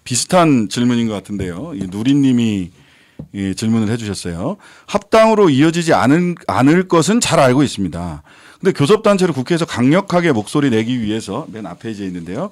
비슷한 0.03 0.69
질문인 0.69 1.07
것 1.07 1.13
같은데요. 1.13 1.73
누리님이 1.75 2.71
이 3.33 3.55
질문을 3.55 3.89
해주셨어요. 3.93 4.57
합당으로 4.87 5.49
이어지지 5.49 5.93
않을, 5.93 6.35
않을 6.47 6.87
것은 6.87 7.19
잘 7.19 7.39
알고 7.39 7.63
있습니다. 7.63 8.23
근데 8.61 8.73
교섭단체를 8.73 9.33
국회에서 9.33 9.65
강력하게 9.65 10.31
목소리 10.31 10.69
내기 10.69 11.01
위해서 11.01 11.47
맨 11.51 11.65
앞에 11.65 11.89
이제 11.89 12.05
있는데요. 12.05 12.51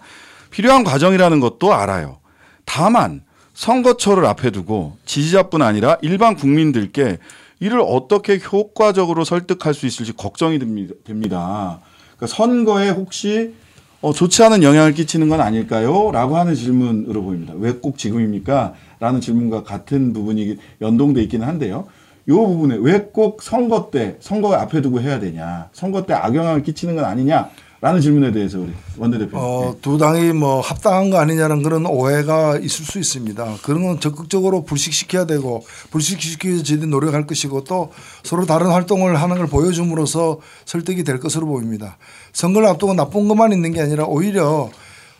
필요한 0.49 0.83
과정이라는 0.83 1.39
것도 1.39 1.73
알아요. 1.73 2.17
다만 2.65 3.21
선거철을 3.53 4.25
앞에 4.25 4.49
두고 4.49 4.97
지지자뿐 5.05 5.61
아니라 5.61 5.97
일반 6.01 6.35
국민들께 6.35 7.19
이를 7.59 7.81
어떻게 7.85 8.39
효과적으로 8.39 9.23
설득할 9.23 9.73
수 9.75 9.85
있을지 9.85 10.13
걱정이 10.13 10.57
됩니다. 10.59 11.79
그러니까 12.15 12.27
선거에 12.35 12.89
혹시 12.89 13.53
어, 14.01 14.13
좋지 14.13 14.41
않은 14.43 14.63
영향을 14.63 14.93
끼치는 14.93 15.29
건 15.29 15.41
아닐까요? 15.41 16.09
라고 16.11 16.37
하는 16.37 16.55
질문으로 16.55 17.21
보입니다. 17.21 17.53
왜 17.57 17.73
꼭 17.73 17.97
지금입니까? 17.97 18.73
라는 18.99 19.21
질문과 19.21 19.63
같은 19.63 20.13
부분이 20.13 20.57
연동돼 20.81 21.21
있기는 21.23 21.45
한데요. 21.45 21.87
이 22.29 22.31
부분에 22.31 22.77
왜 22.79 23.09
꼭 23.11 23.41
선거 23.41 23.89
때, 23.89 24.17
선거 24.19 24.53
앞에 24.53 24.81
두고 24.81 25.01
해야 25.01 25.19
되냐? 25.19 25.69
선거 25.73 26.05
때 26.05 26.13
악영향을 26.13 26.61
끼치는 26.61 26.95
건 26.95 27.05
아니냐? 27.05 27.49
라는 27.81 28.01
질문에 28.01 28.31
대해서 28.31 28.59
우리 28.59 28.71
원내대표. 28.97 29.37
어, 29.37 29.75
두 29.81 29.97
당이 29.97 30.33
뭐 30.33 30.59
합당한 30.59 31.09
거 31.09 31.17
아니냐는 31.17 31.63
그런 31.63 31.85
오해가 31.87 32.57
있을 32.57 32.85
수 32.85 32.99
있습니다. 32.99 33.55
그런 33.63 33.83
건 33.83 33.99
적극적으로 34.01 34.63
불식시켜야 34.65 35.25
되고 35.25 35.63
불식시키기 35.89 36.85
노력할 36.85 37.25
것이고 37.25 37.63
또 37.63 37.91
서로 38.23 38.45
다른 38.45 38.67
활동을 38.67 39.19
하는 39.21 39.37
걸 39.37 39.47
보여줌으로써 39.47 40.39
설득이 40.65 41.05
될 41.05 41.19
것으로 41.19 41.47
보입니다. 41.47 41.97
선거를 42.33 42.67
앞두고 42.67 42.93
나쁜 42.95 43.29
것만 43.29 43.53
있는 43.53 43.71
게 43.71 43.81
아니라 43.81 44.03
오히려 44.03 44.69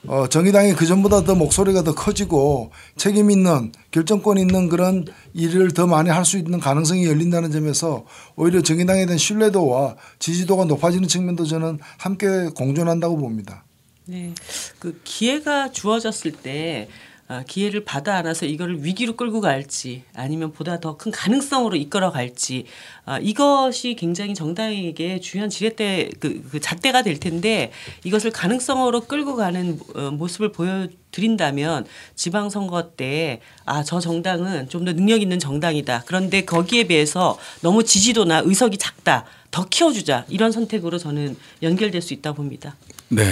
어, 0.07 0.27
정의당이 0.27 0.73
그 0.73 0.85
전보다 0.85 1.23
더 1.23 1.35
목소리가 1.35 1.83
더 1.83 1.93
커지고 1.93 2.71
책임 2.95 3.29
있는 3.31 3.71
결정권 3.91 4.37
있는 4.37 4.69
그런 4.69 5.05
일을 5.33 5.71
더 5.71 5.87
많이 5.87 6.09
할 6.09 6.23
수 6.23 6.37
있는 6.37 6.59
가능성이 6.59 7.05
열린다는 7.07 7.51
점에서 7.51 8.05
오히려 8.35 8.61
정의당에 8.61 9.05
대한 9.05 9.17
신뢰도와 9.17 9.95
지지도가 10.19 10.65
높아지는 10.65 11.07
측면도 11.07 11.45
저는 11.45 11.79
함께 11.97 12.49
공존한다고 12.55 13.17
봅니다. 13.17 13.63
네. 14.05 14.33
그 14.79 14.99
기회가 15.03 15.71
주어졌을 15.71 16.31
때 16.31 16.87
아, 16.87 17.08
기회를 17.45 17.85
받아 17.85 18.15
안아서 18.15 18.45
이거를 18.47 18.83
위기로 18.83 19.15
끌고 19.15 19.39
갈지 19.39 20.03
아니면 20.15 20.51
보다 20.51 20.79
더 20.79 20.97
큰 20.97 21.11
가능성으로 21.11 21.75
이끌어 21.75 22.11
갈지 22.11 22.65
아, 23.05 23.19
이것이 23.19 23.95
굉장히 23.95 24.33
정당에게 24.33 25.19
중요한 25.19 25.49
지렛대 25.51 26.09
그, 26.19 26.41
그 26.51 26.59
잣대가 26.59 27.03
될 27.03 27.19
텐데 27.19 27.71
이것을 28.03 28.31
가능성으로 28.31 29.01
끌고 29.01 29.35
가는 29.35 29.79
어, 29.95 30.09
모습을 30.11 30.51
보여드린다면 30.51 31.85
지방선거 32.15 32.91
때 32.97 33.41
아 33.65 33.83
저 33.83 33.99
정당은 33.99 34.67
좀 34.69 34.85
더 34.85 34.93
능력 34.93 35.21
있는 35.21 35.37
정당이다 35.37 36.03
그런데 36.07 36.43
거기에 36.45 36.85
비해서 36.85 37.37
너무 37.61 37.83
지지도나 37.83 38.41
의석이 38.45 38.77
작다 38.79 39.25
더 39.51 39.65
키워주자 39.69 40.25
이런 40.29 40.51
선택으로 40.51 40.97
저는 40.97 41.35
연결될 41.61 42.01
수 42.01 42.13
있다 42.15 42.33
봅니다. 42.33 42.75
네. 43.09 43.23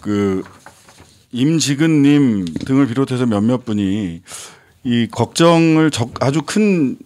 그 0.00 0.42
임지근님 1.32 2.46
등을 2.66 2.86
비롯해서 2.88 3.26
몇몇 3.26 3.64
분이 3.64 4.22
이 4.84 5.08
걱정을 5.10 5.90
적, 5.90 6.12
아주 6.20 6.42
큰 6.42 6.96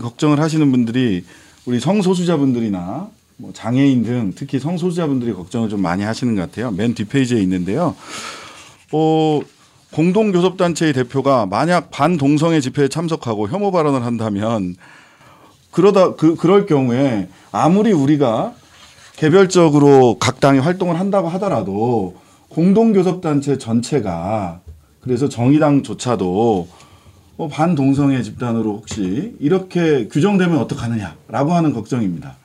걱정을 0.00 0.38
하시는 0.38 0.70
분들이 0.70 1.24
우리 1.64 1.80
성소수자분들이나 1.80 3.08
뭐 3.38 3.52
장애인 3.52 4.04
등 4.04 4.32
특히 4.36 4.58
성소수자분들이 4.58 5.32
걱정을 5.32 5.68
좀 5.68 5.80
많이 5.80 6.04
하시는 6.04 6.34
것 6.36 6.42
같아요. 6.42 6.70
맨 6.70 6.94
뒷페이지에 6.94 7.40
있는데요. 7.40 7.96
어, 8.92 9.40
공동교섭단체의 9.92 10.92
대표가 10.92 11.46
만약 11.46 11.90
반동성애 11.90 12.60
집회에 12.60 12.88
참석하고 12.88 13.48
혐오 13.48 13.70
발언을 13.72 14.04
한다면 14.04 14.76
그러다 15.70 16.14
그 16.14 16.36
그럴 16.36 16.66
경우에 16.66 17.28
아무리 17.50 17.92
우리가 17.92 18.54
개별적으로 19.16 20.18
각 20.18 20.40
당이 20.40 20.58
활동을 20.58 20.98
한다고 21.00 21.28
하더라도 21.30 22.21
공동교섭단체 22.52 23.58
전체가 23.58 24.60
그래서 25.00 25.28
정의당조차도 25.28 26.68
뭐 27.36 27.48
반동성애 27.48 28.22
집단으로 28.22 28.76
혹시 28.76 29.34
이렇게 29.40 30.06
규정되면 30.08 30.58
어떡하느냐라고 30.58 31.52
하는 31.52 31.72
걱정입니다. 31.72 32.36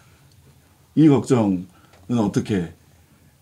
이 0.96 1.08
걱정은 1.08 1.68
어떻게 2.18 2.74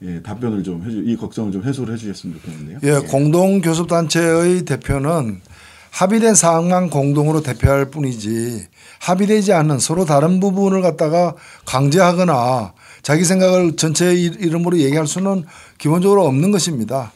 예, 0.01 0.21
답변을 0.21 0.63
좀 0.63 0.83
해주 0.83 1.03
이 1.05 1.15
걱정을 1.15 1.51
좀 1.51 1.63
해소를 1.63 1.93
해주셨으면 1.93 2.35
좋겠는데요. 2.35 2.79
예, 2.83 2.97
예. 2.97 3.07
공동교섭단체의 3.07 4.65
대표는 4.65 5.41
합의된 5.91 6.35
사항만 6.35 6.89
공동으로 6.89 7.41
대표할 7.41 7.89
뿐이지 7.89 8.65
합의되지 8.99 9.53
않는 9.53 9.79
서로 9.79 10.03
다른 10.03 10.41
부분을 10.41 10.81
갖다가 10.81 11.35
강제하거나 11.65 12.73
자기 13.05 13.23
생각을 13.23 13.75
전체 13.75 14.15
이름으로 14.15 14.79
얘기할 14.79 15.05
수는 15.05 15.45
기본적으로 15.77 16.25
없는 16.25 16.49
것입니다. 16.49 17.11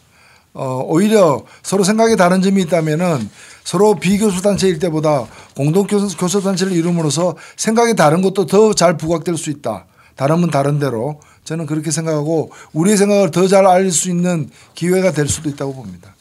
어, 0.54 0.84
오히려 0.86 1.44
서로 1.64 1.84
생각이 1.84 2.16
다른 2.16 2.44
점이 2.44 2.62
있다면은 2.62 3.28
서로 3.64 3.96
비교섭단체일 3.96 4.78
때보다 4.78 5.26
공동교섭단체를 5.56 6.74
이름으로써 6.74 7.36
생각이 7.56 7.96
다른 7.96 8.22
것도 8.22 8.46
더 8.46 8.74
잘 8.76 8.98
부각될 8.98 9.36
수 9.36 9.50
있다. 9.50 9.88
다르면 10.16 10.52
다른 10.52 10.78
대로 10.78 11.22
저는 11.44 11.66
그렇게 11.66 11.90
생각하고 11.90 12.52
우리의 12.74 12.96
생각을 12.96 13.32
더 13.32 13.48
잘 13.48 13.66
알릴 13.66 13.92
수 13.92 14.12
있는 14.12 14.52
기회가 14.76 15.12
될 15.12 15.28
수도 15.28 15.50
있다고 15.50 15.74
봅니다. 15.74 16.14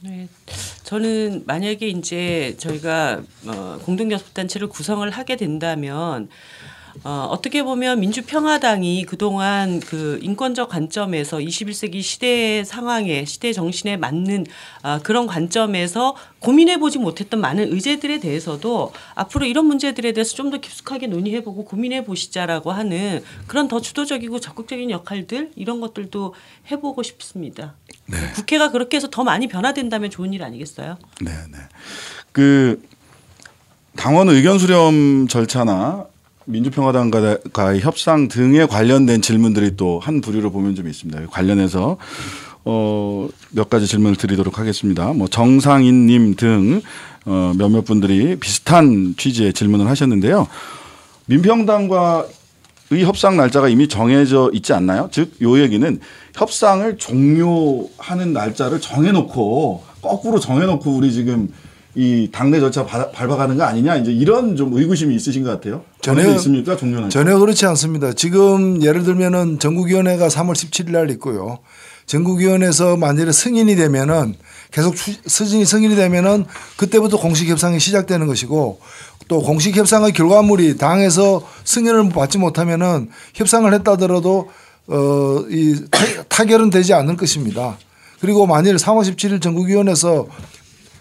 네. 0.00 0.28
저는 0.82 1.44
만약에 1.46 1.88
이제 1.88 2.56
저희가 2.58 3.22
어, 3.46 3.78
공동교섭단체를 3.86 4.68
구성을 4.68 5.08
하게 5.10 5.36
된다면 5.36 6.28
어, 7.02 7.28
어떻게 7.30 7.62
보면 7.62 8.00
민주평화당이 8.00 9.04
그동안 9.04 9.80
그 9.80 10.18
인권적 10.22 10.68
관점에서 10.68 11.38
21세기 11.38 12.00
시대 12.02 12.62
상황에 12.64 13.24
시대 13.24 13.52
정신에 13.52 13.96
맞는 13.96 14.46
아, 14.82 15.00
그런 15.00 15.26
관점에서 15.26 16.14
고민해 16.38 16.78
보지 16.78 16.98
못했던 16.98 17.40
많은 17.40 17.72
의제들에 17.72 18.20
대해서도 18.20 18.92
앞으로 19.14 19.46
이런 19.46 19.66
문제들에 19.66 20.12
대해서 20.12 20.34
좀 20.36 20.44
더 20.50 20.58
깊숙하게 20.58 21.06
논의해 21.06 21.42
보고 21.42 21.64
고민해 21.64 22.04
보시자라고 22.04 22.70
하는 22.70 23.24
그런 23.46 23.66
더 23.66 23.80
주도적이고 23.80 24.38
적극적인 24.40 24.90
역할들 24.90 25.50
이런 25.56 25.80
것들도 25.80 26.34
해 26.70 26.80
보고 26.80 27.02
싶습니다. 27.02 27.74
네. 28.06 28.18
국회가 28.34 28.70
그렇게 28.70 28.98
해서 28.98 29.08
더 29.10 29.24
많이 29.24 29.48
변화된다면 29.48 30.10
좋은 30.10 30.32
일 30.34 30.42
아니겠어요? 30.42 30.98
네, 31.22 31.32
네. 31.50 31.58
그 32.30 32.82
당원 33.96 34.28
의견 34.28 34.58
수렴 34.58 35.26
절차나 35.28 36.06
민주평화당과의 36.46 37.80
협상 37.80 38.28
등에 38.28 38.66
관련된 38.66 39.22
질문들이 39.22 39.76
또 39.76 39.98
한 39.98 40.20
부류로 40.20 40.50
보면 40.50 40.74
좀 40.74 40.88
있습니다. 40.88 41.26
관련해서 41.30 41.96
어, 42.64 43.28
몇 43.50 43.70
가지 43.70 43.86
질문을 43.86 44.16
드리도록 44.16 44.58
하겠습니다. 44.58 45.12
뭐 45.12 45.28
정상인님 45.28 46.36
등 46.36 46.82
어, 47.26 47.52
몇몇 47.56 47.84
분들이 47.84 48.36
비슷한 48.36 49.14
취지의 49.16 49.52
질문을 49.52 49.88
하셨는데요. 49.88 50.46
민평당과 51.26 52.26
의 52.90 53.02
협상 53.02 53.36
날짜가 53.38 53.68
이미 53.68 53.88
정해져 53.88 54.50
있지 54.52 54.74
않나요? 54.74 55.08
즉, 55.10 55.32
요 55.40 55.58
얘기는 55.58 55.98
협상을 56.34 56.98
종료하는 56.98 58.34
날짜를 58.34 58.78
정해놓고 58.80 59.82
거꾸로 60.02 60.38
정해놓고 60.38 60.90
우리 60.90 61.10
지금 61.10 61.48
이 61.96 62.28
당내 62.32 62.58
절차 62.58 62.84
밟아가는 62.84 63.56
거 63.56 63.64
아니냐 63.64 63.96
이제 63.96 64.10
이런 64.10 64.56
좀 64.56 64.72
의구심이 64.72 65.14
있으신 65.14 65.44
것 65.44 65.50
같아요. 65.50 65.82
전혀 66.00 66.28
있습니까 66.34 66.76
종료는? 66.76 67.10
전혀 67.10 67.38
그렇지 67.38 67.66
않습니다. 67.66 68.12
지금 68.12 68.82
예를 68.82 69.04
들면은 69.04 69.58
전국위원회가 69.60 70.28
3월 70.28 70.54
17일 70.54 70.90
날 70.90 71.10
있고요. 71.12 71.58
전국위원회에서 72.06 72.96
만일에 72.96 73.30
승인이 73.30 73.76
되면은 73.76 74.34
계속 74.72 74.96
수진이 74.96 75.64
승인이 75.64 75.94
되면은 75.94 76.46
그때부터 76.76 77.18
공식 77.18 77.48
협상이 77.48 77.78
시작되는 77.78 78.26
것이고 78.26 78.80
또 79.28 79.40
공식 79.40 79.76
협상의 79.76 80.12
결과물이 80.12 80.76
당에서 80.76 81.46
승인을 81.64 82.10
받지 82.10 82.38
못하면은 82.38 83.08
협상을 83.34 83.72
했다더라도 83.72 84.50
어이 84.88 85.76
타결은 86.28 86.70
되지 86.70 86.92
않을 86.92 87.16
것입니다. 87.16 87.78
그리고 88.20 88.46
만일 88.46 88.76
3월 88.76 89.02
17일 89.02 89.40
전국위원회에서 89.40 90.26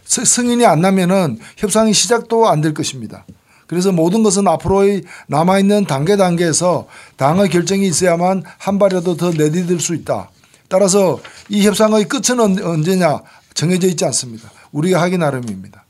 승인이 0.05 0.65
안 0.65 0.81
나면은 0.81 1.39
협상이 1.57 1.93
시작도 1.93 2.47
안 2.47 2.61
될 2.61 2.73
것입니다. 2.73 3.25
그래서 3.67 3.91
모든 3.91 4.23
것은 4.23 4.47
앞으로의 4.47 5.03
남아있는 5.27 5.85
단계 5.85 6.15
단계에서 6.17 6.87
당의 7.17 7.49
결정이 7.49 7.87
있어야만 7.87 8.43
한 8.57 8.77
발이라도 8.79 9.17
더 9.17 9.31
내디딜 9.31 9.79
수 9.79 9.95
있다. 9.95 10.29
따라서 10.67 11.19
이 11.49 11.65
협상의 11.65 12.05
끝은 12.07 12.39
언제냐 12.39 13.19
정해져 13.53 13.87
있지 13.87 14.05
않습니다. 14.05 14.51
우리가 14.71 15.01
하기 15.03 15.17
나름입니다. 15.17 15.85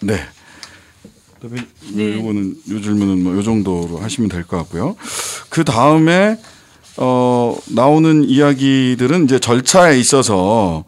네. 0.00 0.20
네. 1.94 2.18
요거는 2.18 2.56
요 2.70 2.80
질문은 2.80 3.24
뭐 3.24 3.34
요 3.34 3.42
정도로 3.42 3.98
하시면 3.98 4.28
될 4.30 4.44
것 4.44 4.56
같고요. 4.58 4.96
그 5.50 5.64
다음에 5.64 6.38
어 6.98 7.56
나오는 7.66 8.24
이야기들은 8.24 9.24
이제 9.24 9.38
절차에 9.40 9.98
있어서 9.98 10.84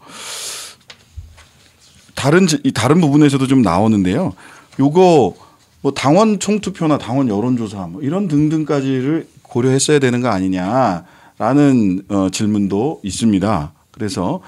다른 2.15 2.47
이 2.63 2.71
다른 2.71 3.01
부분에서도 3.01 3.45
좀 3.47 3.61
나오는데요. 3.61 4.33
요거 4.79 5.35
뭐 5.81 5.91
당원 5.93 6.39
총투표나 6.39 6.97
당원 6.97 7.29
여론조사 7.29 7.87
뭐 7.87 8.01
이런 8.01 8.27
등등까지를 8.27 9.27
고려했어야 9.43 9.99
되는 9.99 10.21
거 10.21 10.29
아니냐라는 10.29 12.03
어, 12.09 12.29
질문도 12.31 13.01
있습니다. 13.03 13.73
그래서 13.91 14.41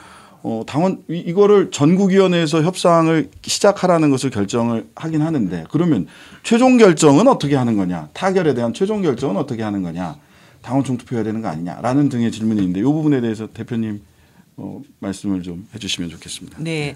어, 0.43 0.63
당원 0.65 1.03
이, 1.10 1.17
이거를 1.17 1.71
전국위원회에서 1.71 2.63
협상을 2.63 3.30
시작하라는 3.43 4.10
것을 4.10 4.30
결정을 4.30 4.88
하긴 4.95 5.21
하는데 5.21 5.65
그러면 5.69 6.08
최종 6.43 6.77
결정은 6.77 7.27
어떻게 7.27 7.56
하는 7.56 7.77
거냐 7.77 8.10
타결에 8.13 8.53
대한 8.53 8.73
최종 8.73 9.01
결정은 9.01 9.38
어떻게 9.38 9.63
하는 9.63 9.84
거냐 9.84 10.15
당원 10.62 10.84
총투표해야 10.84 11.23
되는 11.23 11.41
거 11.41 11.49
아니냐라는 11.49 12.10
등의 12.10 12.32
질문이 12.32 12.62
있는데 12.62 12.80
이 12.80 12.84
부분에 12.84 13.21
대해서 13.21 13.47
대표님 13.47 14.01
어, 14.58 14.82
말씀을 14.99 15.43
좀 15.43 15.67
해주시면 15.73 16.10
좋겠습니다. 16.10 16.58
네. 16.62 16.95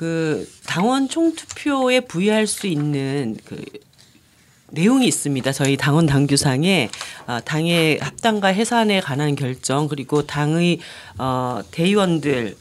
그 0.00 0.48
당원 0.66 1.10
총투표에 1.10 2.00
부여할 2.00 2.46
수 2.46 2.66
있는 2.66 3.36
그 3.44 3.62
내용이 4.70 5.06
있습니다. 5.06 5.52
저희 5.52 5.76
당원 5.76 6.06
당규상에 6.06 6.88
어, 7.26 7.40
당의 7.44 7.98
합당과 7.98 8.48
해산에 8.48 9.02
관한 9.02 9.36
결정 9.36 9.88
그리고 9.88 10.26
당의 10.26 10.78
어, 11.18 11.60
대의원들 11.70 12.56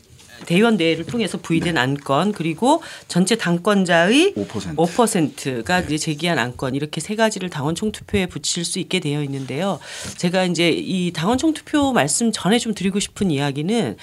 대의원 0.46 0.78
대회를 0.78 1.06
통해서 1.06 1.38
부의된 1.38 1.76
네. 1.76 1.80
안건 1.82 2.32
그리고 2.34 2.82
전체 3.08 3.36
당권자의 3.36 4.34
5%. 4.36 4.76
5%가 4.76 5.80
네. 5.82 5.86
이제 5.86 5.98
제기한 5.98 6.40
안건 6.40 6.76
이렇게 6.76 7.02
세 7.02 7.16
가지를 7.16 7.50
당원 7.50 7.76
총투표에 7.76 8.28
붙일 8.28 8.66
수 8.66 8.80
있게 8.80 9.00
되어 9.00 9.24
있는데요. 9.24 9.80
제가 10.18 10.46
이제 10.46 10.70
이 10.70 11.12
당원 11.14 11.38
총투표 11.38 11.92
말씀 11.92 12.32
전에 12.32 12.60
좀 12.60 12.74
드리고 12.74 13.00
싶은 13.00 13.32
이야기는 13.32 13.98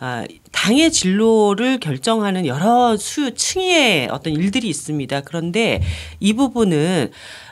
아, 0.00 0.24
당의 0.52 0.92
진로를 0.92 1.80
결정하는 1.80 2.46
여러 2.46 2.96
수 2.96 3.34
층의 3.34 4.08
어떤 4.10 4.32
일들이 4.32 4.68
있습니다. 4.68 5.22
그런데 5.22 5.82
이 6.20 6.32
부분은 6.32 7.10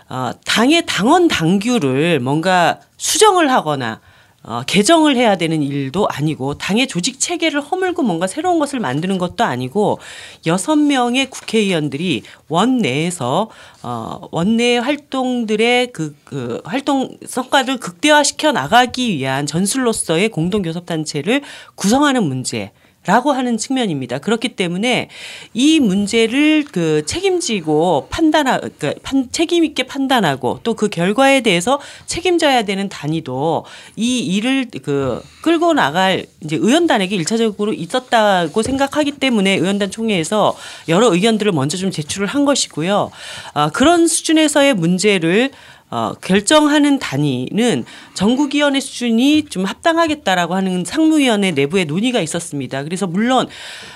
어, 0.09 0.31
당의 0.45 0.85
당원 0.87 1.27
당규를 1.29 2.21
뭔가 2.21 2.81
수정을 2.97 3.51
하거나 3.51 4.01
어, 4.47 4.63
개정을 4.65 5.17
해야 5.17 5.37
되는 5.37 5.61
일도 5.61 6.07
아니고 6.09 6.55
당의 6.55 6.87
조직 6.87 7.19
체계를 7.19 7.61
허물고 7.61 8.03
뭔가 8.03 8.29
새로운 8.29 8.61
것을 8.61 8.79
만드는 8.79 9.19
것도 9.19 9.43
아니고 9.43 9.99
여섯 10.47 10.77
명의 10.77 11.29
국회의원들이 11.29 12.23
원내에서 12.49 13.51
어, 13.83 14.29
원내 14.31 14.79
활동들의 14.79 15.93
그, 15.93 16.15
그 16.25 16.61
활동 16.65 17.17
성과를 17.27 17.79
극대화시켜 17.79 18.53
나가기 18.53 19.17
위한 19.17 19.47
전술로서의 19.47 20.29
공동교섭단체를 20.29 21.43
구성하는 21.75 22.23
문제. 22.23 22.71
라고 23.07 23.33
하는 23.33 23.57
측면입니다. 23.57 24.19
그렇기 24.19 24.51
때문에 24.51 25.09
이 25.53 25.81
문제를 25.81 26.65
그 26.71 27.05
책임지고 27.07 28.09
판단하, 28.11 28.61
그 28.79 28.95
판, 29.03 29.29
책임 29.33 29.65
있게 29.65 29.83
판단하고 29.83 30.61
또 30.63 30.77
그 30.77 30.89
결과에 30.89 31.41
대해서 31.41 31.81
책임져야 32.07 32.65
되는 32.65 32.89
단위도 32.89 33.65
이 33.97 34.21
일을 34.21 34.67
그 34.83 35.21
끌고 35.43 35.73
나갈 35.73 36.27
이제 36.45 36.57
의원단에게 36.57 37.17
일차적으로 37.17 37.73
있었다고 37.73 38.63
생각하기 38.63 39.13
때문에 39.13 39.55
의원단 39.55 39.91
총회에서 39.91 40.57
여러 40.89 41.13
의견들을 41.13 41.51
먼저 41.53 41.77
좀 41.77 41.91
제출을 41.91 42.27
한 42.27 42.45
것이고요. 42.45 43.11
아, 43.55 43.71
그런 43.71 44.07
수준에서의 44.07 44.75
문제를 44.75 45.51
어, 45.89 46.13
결정하는 46.21 46.99
단위는 46.99 47.85
전국위원회 48.15 48.81
수준이 48.81 49.45
좀 49.45 49.65
합당하겠다라고 49.65 50.55
하는 50.55 50.85
상무위원회 50.85 51.53
내부의 51.53 51.85
논의가 51.85 52.21
있었습니다. 52.21 52.83
그래서 52.83 53.07
물론 53.07 53.47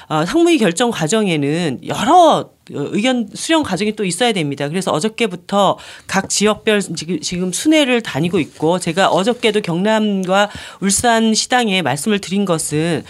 어, 0.09 0.25
상무위 0.25 0.59
결정 0.59 0.91
과정에는 0.91 1.81
여러 1.87 2.51
의견 2.73 3.29
수렴 3.35 3.65
과정이 3.65 3.97
또 3.97 4.05
있어야 4.05 4.33
됩니다. 4.33 4.69
그래서 4.69 4.93
어저께부터 4.93 5.77
각 6.07 6.29
지역별 6.29 6.81
지금 7.21 7.53
순회를 7.53 8.03
다니고 8.03 8.39
있고 8.39 8.79
제가 8.79 9.09
어저께도 9.09 9.61
경남과 9.61 10.51
울산 10.81 11.35
시당에 11.35 11.83
말씀을 11.83 12.21
드린 12.21 12.45
것은 12.45 13.03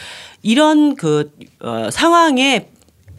이런 0.43 0.97
그 0.97 1.31
어, 1.61 1.91
상황에 1.91 2.69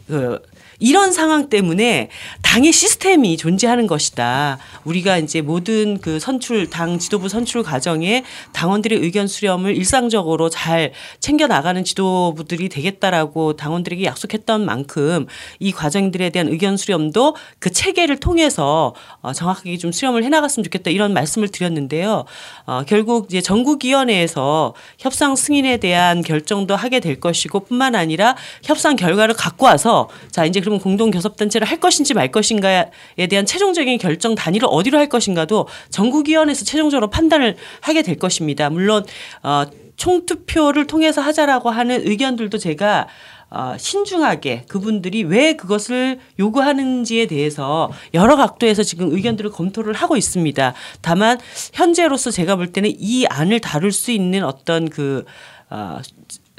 그 0.07 0.39
이런 0.81 1.13
상황 1.13 1.47
때문에 1.47 2.09
당의 2.41 2.73
시스템이 2.73 3.37
존재하는 3.37 3.85
것이다. 3.85 4.57
우리가 4.83 5.19
이제 5.19 5.41
모든 5.41 5.99
그 5.99 6.19
선출 6.19 6.69
당 6.69 6.97
지도부 6.97 7.29
선출 7.29 7.61
과정에 7.61 8.23
당원들의 8.51 8.97
의견 8.99 9.27
수렴을 9.27 9.77
일상적으로 9.77 10.49
잘 10.49 10.91
챙겨 11.19 11.45
나가는 11.45 11.81
지도부들이 11.83 12.67
되겠다라고 12.67 13.55
당원들에게 13.55 14.03
약속했던 14.03 14.65
만큼 14.65 15.27
이 15.59 15.71
과정들에 15.71 16.31
대한 16.31 16.47
의견 16.47 16.77
수렴도 16.77 17.35
그 17.59 17.69
체계를 17.69 18.19
통해서 18.19 18.95
어 19.21 19.33
정확하게 19.33 19.77
좀 19.77 19.91
수렴을 19.91 20.23
해 20.23 20.29
나갔으면 20.29 20.63
좋겠다 20.63 20.89
이런 20.89 21.13
말씀을 21.13 21.49
드렸는데요. 21.49 22.25
어 22.65 22.83
결국 22.87 23.27
이제 23.29 23.39
전국위원회에서 23.39 24.73
협상 24.97 25.35
승인에 25.35 25.77
대한 25.77 26.23
결정도 26.23 26.75
하게 26.75 26.99
될 26.99 27.19
것이고 27.19 27.59
뿐만 27.61 27.93
아니라 27.93 28.35
협상 28.63 28.95
결과를 28.95 29.35
갖고 29.35 29.67
와서 29.67 30.09
자 30.31 30.43
이제 30.43 30.59
그 30.59 30.70
러면 30.71 30.79
공동 30.79 31.11
교섭단체를 31.11 31.67
할 31.67 31.79
것인지 31.79 32.13
말 32.13 32.31
것인가에 32.31 32.87
대한 33.29 33.45
최종적인 33.45 33.97
결정 33.97 34.35
단위를 34.35 34.67
어디로 34.71 34.97
할 34.97 35.09
것인가도 35.09 35.67
전국위원회에서 35.89 36.65
최종적으로 36.65 37.09
판단을 37.09 37.57
하게 37.81 38.01
될 38.01 38.17
것입니다. 38.17 38.69
물론 38.69 39.05
어, 39.43 39.65
총투표를 39.97 40.87
통해서 40.87 41.21
하자라고 41.21 41.69
하는 41.69 42.07
의견들도 42.07 42.57
제가 42.57 43.07
어, 43.53 43.75
신중하게 43.77 44.63
그분들이 44.69 45.23
왜 45.23 45.57
그것을 45.57 46.19
요구하는지에 46.39 47.25
대해서 47.25 47.91
여러 48.13 48.37
각도에서 48.37 48.81
지금 48.81 49.13
의견들을 49.13 49.51
검토를 49.51 49.93
하고 49.93 50.15
있습니다. 50.15 50.73
다만 51.01 51.37
현재로서 51.73 52.31
제가 52.31 52.55
볼 52.55 52.71
때는 52.71 52.93
이 52.97 53.25
안을 53.25 53.59
다룰 53.59 53.91
수 53.91 54.11
있는 54.11 54.45
어떤 54.45 54.89
그 54.89 55.25
어, 55.69 55.99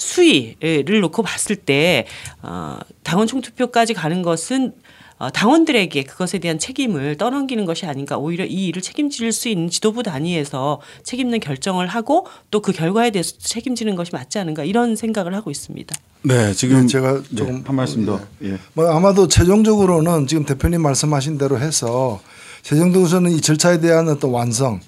수위를 0.02 1.00
놓고 1.00 1.22
봤을 1.22 1.56
때 1.56 2.06
어, 2.42 2.78
당원 3.02 3.26
총투표까지 3.26 3.94
가는 3.94 4.22
것은 4.22 4.72
어, 5.18 5.30
당원들에게 5.30 6.02
그것에 6.02 6.40
대한 6.40 6.58
책임을 6.58 7.16
떠넘기는 7.16 7.64
것이 7.64 7.86
아닌가 7.86 8.18
오히려 8.18 8.44
이 8.44 8.66
일을 8.66 8.82
책임질 8.82 9.30
수 9.30 9.48
있는 9.48 9.70
지도부 9.70 10.02
단위에서 10.02 10.80
책임있는 11.04 11.38
결정을 11.38 11.86
하고 11.86 12.26
또 12.50 12.60
그 12.62 12.72
결과에 12.72 13.10
대해서 13.10 13.34
책임지는 13.38 13.96
것이 13.96 14.12
맞지 14.12 14.38
않은가 14.38 14.64
이런 14.64 14.94
생각을 14.96 15.34
하고 15.34 15.50
있습니다. 15.50 15.96
네, 16.22 16.52
지금 16.54 16.82
네, 16.82 16.86
제가 16.86 17.22
조금 17.36 17.56
네, 17.56 17.62
한 17.64 17.76
말씀 17.76 18.06
더. 18.06 18.20
예. 18.44 18.56
뭐 18.74 18.88
아마도 18.88 19.26
최종적으로는 19.28 20.26
지금 20.28 20.44
대표님 20.44 20.80
말씀하신 20.80 21.38
대로 21.38 21.58
해서 21.58 22.20
최종적으로는 22.62 23.32
이 23.32 23.40
절차에 23.40 23.80
대한 23.80 24.08
어떤 24.08 24.30
완성 24.30 24.80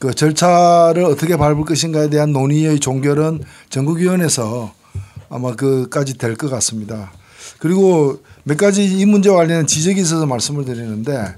그 0.00 0.14
절차를 0.14 1.04
어떻게 1.04 1.36
밟을 1.36 1.66
것인가에 1.66 2.08
대한 2.08 2.32
논의의 2.32 2.80
종결은 2.80 3.40
전국위원회에서 3.68 4.72
아마 5.28 5.54
그까지 5.54 6.16
될 6.16 6.36
것 6.36 6.48
같습니다. 6.50 7.12
그리고 7.58 8.18
몇 8.44 8.56
가지 8.56 8.82
이 8.84 9.04
문제와 9.04 9.36
관련된 9.36 9.66
지적이 9.66 10.00
있어서 10.00 10.24
말씀을 10.24 10.64
드리는데 10.64 11.34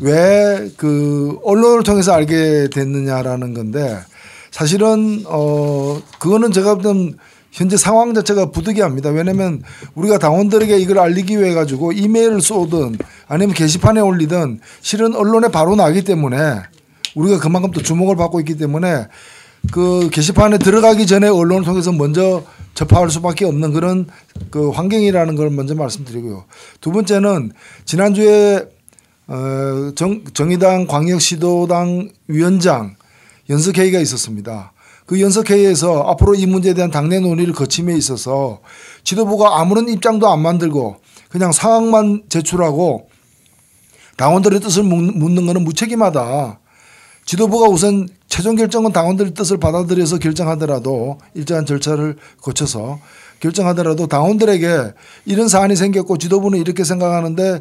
왜 0.00 0.70
그 0.78 1.38
언론을 1.44 1.82
통해서 1.82 2.12
알게 2.14 2.68
됐느냐라는 2.72 3.52
건데 3.52 3.98
사실은 4.50 5.24
어 5.26 6.00
그거는 6.18 6.50
제가 6.50 6.76
보던 6.76 7.18
현재 7.50 7.76
상황 7.76 8.14
자체가 8.14 8.50
부득이합니다. 8.52 9.10
왜냐하면 9.10 9.62
우리가 9.94 10.16
당원들에게 10.18 10.78
이걸 10.78 10.98
알리기 10.98 11.38
위해 11.38 11.52
가지고 11.52 11.92
이메일을 11.92 12.40
쏘든 12.40 12.96
아니면 13.28 13.54
게시판에 13.54 14.00
올리든 14.00 14.60
실은 14.80 15.14
언론에 15.14 15.48
바로 15.48 15.76
나기 15.76 16.02
때문에 16.02 16.62
우리가 17.14 17.38
그만큼 17.38 17.70
또 17.70 17.82
주목을 17.82 18.16
받고 18.16 18.40
있기 18.40 18.56
때문에 18.56 19.06
그 19.70 20.10
게시판에 20.10 20.58
들어가기 20.58 21.06
전에 21.06 21.28
언론을 21.28 21.64
통해서 21.64 21.92
먼저 21.92 22.42
접할 22.74 23.10
수밖에 23.10 23.44
없는 23.44 23.72
그런 23.72 24.06
그 24.50 24.70
환경이라는 24.70 25.36
걸 25.36 25.50
먼저 25.50 25.74
말씀드리고요. 25.74 26.44
두 26.80 26.90
번째는 26.90 27.52
지난주에 27.84 28.66
어 29.28 29.92
정, 29.94 30.24
정의당 30.34 30.86
광역시도당 30.86 32.10
위원장 32.26 32.96
연석회의가 33.48 34.00
있었습니다. 34.00 34.72
그 35.06 35.20
연석회의에서 35.20 36.02
앞으로 36.08 36.34
이 36.34 36.46
문제에 36.46 36.74
대한 36.74 36.90
당내 36.90 37.20
논의를 37.20 37.52
거침에 37.52 37.94
있어서 37.96 38.60
지도부가 39.04 39.60
아무런 39.60 39.88
입장도 39.88 40.28
안 40.28 40.40
만들고 40.40 40.96
그냥 41.28 41.52
상황만 41.52 42.24
제출하고 42.28 43.08
당원들의 44.16 44.60
뜻을 44.60 44.82
묻는 44.82 45.46
것은 45.46 45.64
무책임하다. 45.64 46.60
지도부가 47.24 47.68
우선 47.68 48.08
최종 48.28 48.56
결정은 48.56 48.92
당원들의 48.92 49.34
뜻을 49.34 49.58
받아들여서 49.58 50.18
결정하더라도 50.18 51.18
일정한 51.34 51.66
절차를 51.66 52.16
거쳐서 52.40 52.98
결정하더라도 53.40 54.06
당원들에게 54.06 54.92
이런 55.26 55.48
사안이 55.48 55.76
생겼고 55.76 56.18
지도부는 56.18 56.58
이렇게 56.58 56.84
생각하는데 56.84 57.60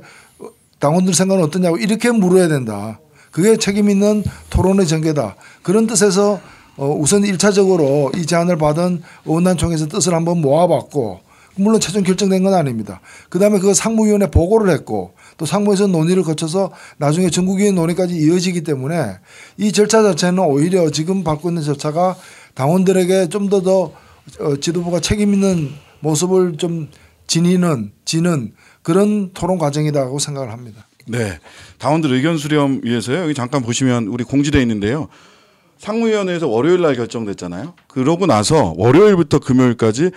당원들 0.80 1.14
생각은 1.14 1.44
어떠냐고 1.44 1.78
이렇게 1.78 2.12
물어야 2.12 2.48
된다. 2.48 3.00
그게 3.32 3.56
책임 3.56 3.90
있는 3.90 4.24
토론의 4.50 4.88
전개다. 4.88 5.36
그런 5.64 5.88
뜻에서 5.88 6.40
어 6.78 6.88
우선 6.88 7.24
일차적으로이 7.24 8.26
제안을 8.26 8.58
받은 8.58 9.02
의원단총회에서 9.26 9.88
뜻을 9.88 10.14
한번 10.14 10.42
모아봤고 10.42 11.20
물론 11.56 11.80
최종 11.80 12.04
결정된 12.04 12.44
건 12.44 12.54
아닙니다. 12.54 13.02
그 13.30 13.40
다음에 13.40 13.60
그 13.60 13.74
상무위원회 13.74 14.32
보고를 14.32 14.74
했고 14.74 15.14
또 15.42 15.48
상무에서 15.48 15.88
논의를 15.88 16.22
거쳐서 16.22 16.72
나중에 16.98 17.32
전국위원 17.32 17.74
논의까지 17.74 18.16
이어지기 18.16 18.62
때문에 18.62 19.18
이 19.58 19.72
절차 19.72 20.04
자체는 20.04 20.38
오히려 20.38 20.92
지금 20.92 21.24
밟고 21.24 21.50
있는 21.50 21.64
절차가 21.64 22.16
당원들에게 22.54 23.30
좀 23.30 23.50
더더 23.50 23.92
어, 24.40 24.56
지도부가 24.62 25.00
책임 25.00 25.34
있는 25.34 25.72
모습을 26.02 26.58
좀 26.58 26.90
지니는 27.26 27.92
지는 28.06 28.54
그런 28.84 29.32
토론 29.34 29.58
과정이라고 29.58 30.20
생각을 30.20 30.52
합니다. 30.52 30.86
네. 31.08 31.40
당원들 31.80 32.14
의견 32.14 32.38
수렴 32.38 32.80
위해서요. 32.84 33.24
여기 33.24 33.34
잠깐 33.34 33.64
보시면 33.64 34.10
우리 34.10 34.24
공지돼 34.24 34.62
있는데요. 34.62 35.08
상무위원회에서 35.80 36.48
월요일 36.48 36.82
날 36.82 36.96
결정됐잖아요. 36.96 37.74
그러고 37.88 38.28
나서 38.28 38.76
월요일부터 38.78 39.40
금요일까지 39.40 40.12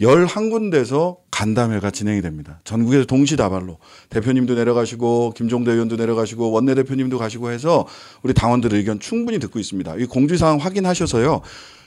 11군데서 0.00 1.16
간담회가 1.30 1.90
진행이 1.90 2.22
됩니다. 2.22 2.60
전국에서 2.64 3.04
동시다발로 3.04 3.78
대표님도 4.10 4.54
내려가시고 4.54 5.32
김종대 5.36 5.72
의원도 5.72 5.96
내려가시고 5.96 6.50
원내대표님도 6.50 7.18
가시고 7.18 7.50
해서 7.50 7.86
우리 8.22 8.34
당원들 8.34 8.74
의견 8.74 9.00
충분히 9.00 9.38
듣고 9.38 9.58
있습니다. 9.58 9.96
이 9.96 10.06
공지 10.06 10.36
사항 10.36 10.58
확인하셔서요. 10.58 11.40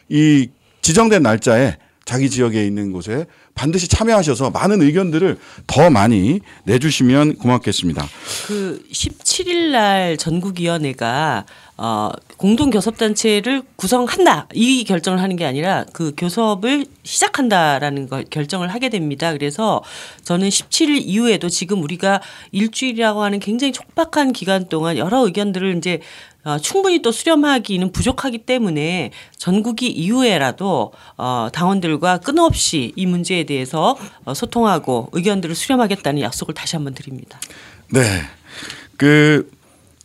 이 0.09 0.49
지정된 0.81 1.23
날짜에 1.23 1.77
자기 2.05 2.31
지역에 2.31 2.65
있는 2.65 2.91
곳에 2.91 3.27
반드시 3.53 3.87
참여하셔서 3.87 4.49
많은 4.49 4.81
의견들을 4.81 5.37
더 5.67 5.91
많이 5.91 6.39
내주시면 6.63 7.35
고맙겠습니다. 7.35 8.03
그 8.47 8.81
17일 8.91 9.69
날 9.71 10.17
전국위원회가 10.17 11.45
어, 11.81 12.11
공동 12.35 12.71
교섭 12.71 12.97
단체를 12.97 13.63
구성한다 13.77 14.49
이 14.53 14.83
결정을 14.83 15.21
하는 15.21 15.37
게 15.37 15.45
아니라 15.45 15.85
그 15.93 16.11
교섭을 16.17 16.85
시작한다라는 17.03 18.09
걸 18.09 18.25
결정을 18.29 18.67
하게 18.67 18.89
됩니다. 18.89 19.31
그래서 19.31 19.81
저는 20.25 20.49
17일 20.49 21.01
이후에도 21.01 21.47
지금 21.47 21.81
우리가 21.81 22.21
일주일이라고 22.51 23.23
하는 23.23 23.39
굉장히 23.39 23.71
촉박한 23.71 24.33
기간 24.33 24.67
동안 24.67 24.97
여러 24.97 25.25
의견들을 25.25 25.77
이제 25.77 26.01
어, 26.43 26.57
충분히 26.57 27.01
또 27.01 27.13
수렴하기는 27.13 27.93
부족하기 27.93 28.39
때문에 28.39 29.11
전국이 29.37 29.87
이후에라도 29.87 30.91
어, 31.15 31.47
당원들과 31.53 32.17
끊임없이 32.17 32.91
이 32.97 33.05
문제에 33.05 33.45
대해서 33.45 33.97
어, 34.25 34.33
소통하고 34.33 35.11
의견들을 35.13 35.55
수렴하겠다는 35.55 36.21
약속을 36.21 36.53
다시 36.53 36.75
한번 36.75 36.93
드립니다. 36.93 37.39
네. 37.89 38.01
그 38.97 39.49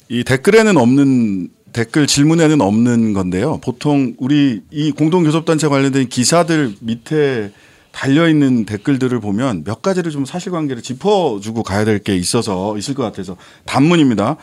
이 0.08 0.22
댓글에는 0.22 0.76
없는 0.76 1.48
댓글 1.74 2.06
질문에는 2.06 2.60
없는 2.60 3.12
건데요. 3.14 3.58
보통 3.60 4.14
우리 4.18 4.62
이 4.70 4.92
공동교섭단체 4.92 5.66
관련된 5.68 6.08
기사들 6.08 6.76
밑에 6.80 7.50
달려 7.90 8.28
있는 8.28 8.64
댓글들을 8.64 9.18
보면 9.20 9.64
몇 9.64 9.82
가지를 9.82 10.12
좀 10.12 10.24
사실관계를 10.24 10.82
짚어주고 10.82 11.64
가야 11.64 11.84
될 11.84 11.98
게 11.98 12.14
있어서 12.16 12.78
있을 12.78 12.94
것 12.94 13.02
같아서 13.02 13.36
단문입니다. 13.66 14.36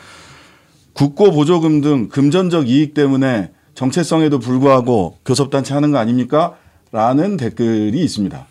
국고 0.92 1.32
보조금 1.32 1.80
등 1.80 2.08
금전적 2.10 2.68
이익 2.68 2.92
때문에 2.92 3.50
정체성에도 3.74 4.38
불구하고 4.38 5.16
교섭단체 5.24 5.72
하는 5.72 5.90
거 5.90 5.98
아닙니까? 5.98 6.54
라는 6.92 7.38
댓글이 7.38 7.98
있습니다. 7.98 8.46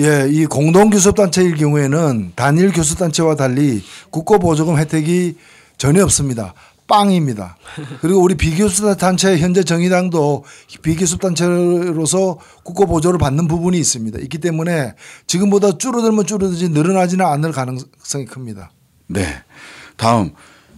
예, 0.00 0.28
이 0.30 0.44
공동교섭단체일 0.44 1.56
경우에는 1.56 2.32
단일 2.36 2.70
교섭단체와 2.72 3.36
달리 3.36 3.82
국고 4.10 4.38
보조금 4.38 4.76
혜택이 4.76 5.36
전혀 5.78 6.02
없습니다. 6.04 6.52
빵입니다. 6.90 7.56
그리고 8.02 8.20
우리 8.20 8.34
비교섭 8.34 8.98
단체 8.98 9.38
현재 9.38 9.62
정의당도 9.62 10.44
비교섭 10.82 11.20
단체로서 11.20 12.38
국고 12.64 12.86
보조를 12.86 13.18
받는 13.18 13.48
부분이 13.48 13.78
있습니다. 13.78 14.18
있기 14.18 14.38
때문에 14.38 14.94
지금보다 15.26 15.78
줄어들면 15.78 16.26
줄어들지 16.26 16.68
늘어나지는 16.70 17.24
않을 17.24 17.52
가능성이 17.52 18.26
큽니다. 18.26 18.72
네. 19.06 19.24
다음. 19.96 20.32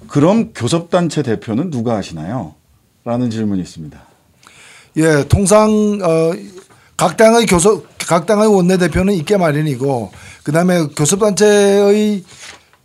그럼 0.07 0.53
교섭 0.55 0.91
단체 0.91 1.23
대표는 1.23 1.71
누가 1.71 1.97
하시나요? 1.97 2.55
라는 3.05 3.31
질문이 3.31 3.63
있습니다. 3.63 3.99
예, 4.99 5.25
통상 5.29 5.71
어, 6.03 6.33
각 6.97 7.17
당의 7.17 7.47
교섭 7.47 7.87
각 8.07 8.27
당의 8.27 8.47
원내 8.47 8.77
대표는 8.77 9.15
있게 9.15 9.39
마련이고 9.39 10.13
그다음에 10.45 10.87
교섭 10.97 11.21
단체의 11.21 12.23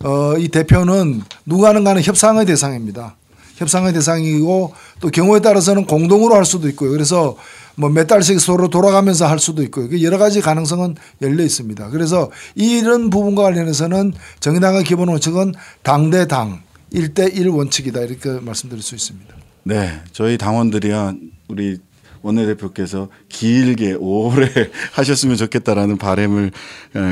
어, 0.04 0.36
이 0.38 0.48
대표는 0.48 1.22
누가 1.46 1.70
하는가는 1.70 2.02
협상의 2.02 2.46
대상입니다. 2.46 3.16
협상의 3.56 3.92
대상이고 3.92 4.72
또 5.00 5.10
경우에 5.10 5.40
따라서는 5.40 5.86
공동으로 5.86 6.34
할 6.34 6.44
수도 6.44 6.68
있고요. 6.68 6.90
그래서 6.90 7.36
뭐 7.78 7.90
몇 7.90 8.08
달씩 8.08 8.40
서로 8.40 8.68
돌아가면서 8.68 9.26
할 9.26 9.38
수도 9.38 9.62
있고요. 9.62 9.88
그 9.88 10.02
여러 10.02 10.18
가지 10.18 10.40
가능성은 10.40 10.96
열려 11.22 11.44
있습니다. 11.44 11.90
그래서 11.90 12.30
이런 12.56 13.08
부분과 13.08 13.44
관련해서는 13.44 14.14
정의당의 14.40 14.82
기본 14.82 15.08
원칙은 15.08 15.54
당대 15.82 16.26
당 16.26 16.60
1대1 16.92 17.54
원칙이다 17.54 18.00
이렇게 18.00 18.30
말씀드릴 18.40 18.82
수 18.82 18.96
있습니다. 18.96 19.34
네. 19.62 20.00
저희 20.12 20.38
당원들이야 20.38 21.14
우리 21.48 21.78
원내대표께서 22.22 23.08
길게 23.28 23.94
오래 24.00 24.48
하셨으면 24.92 25.36
좋겠다라는 25.36 25.98
바램을 25.98 26.50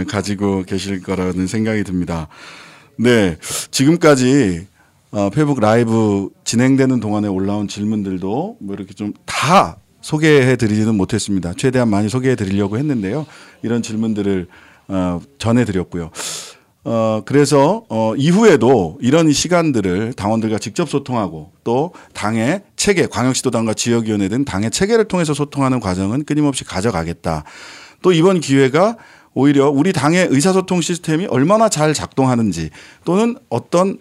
가지고 0.09 0.65
계실 0.65 1.01
거라는 1.01 1.47
생각이 1.47 1.85
듭니다. 1.85 2.27
네. 2.97 3.37
지금까지 3.71 4.67
어, 5.11 5.31
페북 5.31 5.61
라이브 5.61 6.31
진행되는 6.45 7.01
동안에 7.01 7.29
올라온 7.29 7.69
질문들도 7.69 8.57
뭐 8.61 8.75
이렇게 8.75 8.95
좀 8.95 9.13
다 9.25 9.77
소개해 10.01 10.57
드리지는 10.57 10.95
못했습니다. 10.97 11.53
최대한 11.57 11.89
많이 11.89 12.09
소개해 12.09 12.37
드리려고 12.37 12.79
했는데요. 12.79 13.27
이런 13.63 13.83
질문들을 13.83 14.47
어, 14.89 15.21
전해 15.39 15.65
드렸고요. 15.65 16.11
어, 16.85 17.23
그래서, 17.25 17.85
어, 17.89 18.15
이후에도 18.17 18.99
이런 19.01 19.33
시간들을 19.33 20.13
당원들과 20.13 20.59
직접 20.59 20.89
소통하고 20.89 21.51
또 21.65 21.93
당의 22.13 22.63
체계, 22.77 23.07
광역시도당과 23.07 23.75
지역위원회 23.75 24.29
등 24.29 24.45
당의 24.45 24.71
체계를 24.71 25.07
통해서 25.07 25.35
소통하는 25.35 25.81
과정은 25.81 26.25
끊임없이 26.25 26.63
가져가겠다. 26.65 27.43
또 28.03 28.13
이번 28.13 28.39
기회가 28.39 28.97
오히려 29.37 29.69
우리 29.69 29.93
당의 29.93 30.29
의사소통 30.31 30.81
시스템이 30.81 31.27
얼마나 31.27 31.69
잘 31.69 31.93
작동하는지 31.93 32.71
또는 33.05 33.37
어떤 33.51 33.99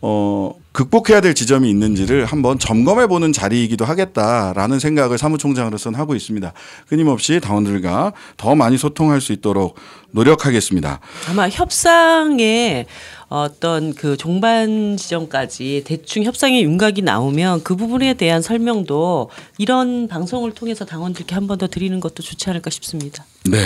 어, 0.00 0.54
극복해야 0.72 1.20
될 1.20 1.34
지점이 1.34 1.68
있는지를 1.68 2.24
한번 2.24 2.58
점검해 2.58 3.08
보는 3.08 3.32
자리이기도 3.32 3.84
하겠다라는 3.84 4.78
생각을 4.78 5.18
사무총장으로서는 5.18 5.98
하고 5.98 6.14
있습니다. 6.14 6.52
끊임없이 6.88 7.40
당원들과 7.40 8.12
더 8.36 8.54
많이 8.54 8.78
소통할 8.78 9.20
수 9.20 9.32
있도록 9.32 9.74
노력하겠습니다. 10.12 11.00
아마 11.28 11.48
협상에 11.48 12.86
어떤 13.28 13.92
그 13.92 14.16
종반 14.16 14.96
지점까지 14.96 15.82
대충 15.84 16.22
협상의 16.22 16.62
윤곽이 16.62 17.02
나오면 17.02 17.62
그 17.64 17.74
부분에 17.76 18.14
대한 18.14 18.40
설명도 18.40 19.28
이런 19.58 20.06
방송을 20.08 20.52
통해서 20.52 20.84
당원들께 20.86 21.34
한 21.34 21.46
번 21.48 21.58
더 21.58 21.66
드리는 21.66 21.98
것도 21.98 22.22
좋지 22.22 22.48
않을까 22.50 22.70
싶습니다. 22.70 23.24
네. 23.50 23.58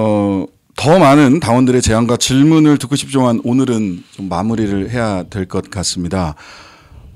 어, 0.00 0.46
더 0.76 0.98
많은 0.98 1.40
당원들의 1.40 1.82
제안과 1.82 2.16
질문을 2.16 2.78
듣고 2.78 2.96
싶지만 2.96 3.40
오늘은 3.44 4.02
좀 4.12 4.28
마무리를 4.30 4.90
해야 4.90 5.24
될 5.24 5.46
것 5.46 5.68
같습니다. 5.70 6.34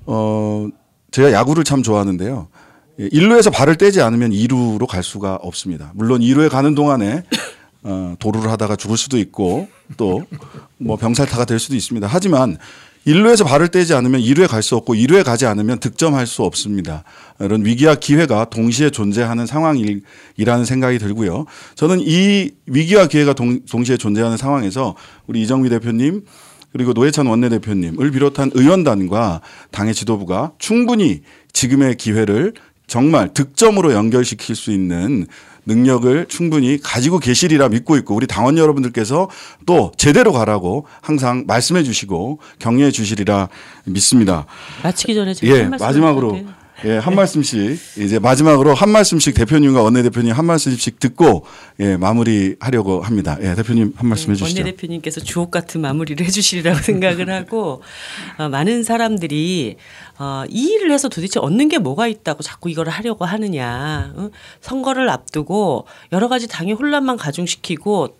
어, 0.04 0.68
제가 1.10 1.32
야구를 1.32 1.64
참 1.64 1.82
좋아하는데요. 1.82 2.48
1루에서 2.98 3.50
발을 3.52 3.76
떼지 3.76 4.02
않으면 4.02 4.30
2루로 4.32 4.86
갈 4.86 5.02
수가 5.02 5.36
없습니다. 5.36 5.92
물론 5.94 6.20
2루에 6.20 6.50
가는 6.50 6.74
동안에 6.74 7.24
어, 7.84 8.14
도루를 8.18 8.50
하다가 8.50 8.76
죽을 8.76 8.96
수도 8.98 9.18
있고 9.18 9.68
또 9.96 10.22
뭐 10.76 10.96
병살타가 10.98 11.46
될 11.46 11.58
수도 11.58 11.76
있습니다. 11.76 12.06
하지만 12.10 12.58
1루에서 13.06 13.44
발을 13.44 13.68
떼지 13.68 13.94
않으면 13.94 14.20
2루에 14.20 14.48
갈 14.48 14.62
수 14.62 14.76
없고 14.76 14.94
2루에 14.94 15.24
가지 15.24 15.44
않으면 15.46 15.78
득점할 15.78 16.26
수 16.26 16.42
없습니다. 16.42 17.04
이런 17.38 17.64
위기와 17.64 17.96
기회가 17.96 18.46
동시에 18.46 18.90
존재하는 18.90 19.46
상황이라는 19.46 20.64
생각이 20.64 20.98
들고요. 20.98 21.44
저는 21.74 22.00
이 22.00 22.50
위기와 22.66 23.06
기회가 23.06 23.34
동, 23.34 23.60
동시에 23.66 23.98
존재하는 23.98 24.38
상황에서 24.38 24.94
우리 25.26 25.42
이정미 25.42 25.68
대표님 25.68 26.24
그리고 26.72 26.92
노회찬 26.92 27.26
원내대표님을 27.26 28.10
비롯한 28.10 28.50
의원단과 28.54 29.42
당의 29.70 29.94
지도부가 29.94 30.52
충분히 30.58 31.20
지금의 31.52 31.96
기회를 31.96 32.54
정말 32.86 33.32
득점으로 33.32 33.92
연결시킬 33.92 34.56
수 34.56 34.72
있는 34.72 35.26
능력을 35.66 36.26
충분히 36.28 36.78
가지고 36.82 37.18
계시리라 37.18 37.68
믿고 37.68 37.96
있고 37.98 38.14
우리 38.14 38.26
당원 38.26 38.58
여러분들께서 38.58 39.28
또 39.66 39.92
제대로 39.96 40.32
가라고 40.32 40.86
항상 41.00 41.44
말씀해 41.46 41.82
주시고 41.82 42.40
격려해 42.58 42.90
주시리라 42.90 43.48
믿습니다. 43.86 44.46
마치기 44.82 45.14
전에 45.14 45.34
예, 45.42 45.62
마지막으로 45.64 46.40
예, 46.84 46.98
한 46.98 47.14
말씀씩 47.14 47.78
이제 47.98 48.18
마지막으로 48.18 48.74
한 48.74 48.90
말씀씩 48.90 49.34
대표님과 49.34 49.82
원내대표님 49.82 50.32
한 50.32 50.44
말씀씩 50.44 50.98
듣고 50.98 51.46
예, 51.78 51.96
마무리하려고 51.96 53.00
합니다. 53.00 53.38
예, 53.40 53.54
대표님 53.54 53.94
한 53.96 54.08
말씀 54.08 54.32
해 54.32 54.34
주시죠. 54.34 54.60
원내대표님께서 54.60 55.20
주옥 55.20 55.50
같은 55.50 55.80
마무리를 55.80 56.24
해 56.26 56.30
주시리라고 56.30 56.80
생각을 56.82 57.30
하고 57.30 57.82
어, 58.38 58.48
많은 58.48 58.82
사람들이 58.82 59.76
어, 60.18 60.44
이 60.48 60.72
일을 60.72 60.90
해서 60.90 61.08
도대체 61.08 61.38
얻는 61.40 61.68
게 61.68 61.78
뭐가 61.78 62.08
있다고 62.08 62.42
자꾸 62.42 62.68
이걸 62.68 62.88
하려고 62.88 63.24
하느냐. 63.24 64.12
어? 64.16 64.30
선거를 64.60 65.08
앞두고 65.08 65.86
여러 66.12 66.28
가지 66.28 66.48
당의 66.48 66.74
혼란만 66.74 67.16
가중시키고 67.16 68.18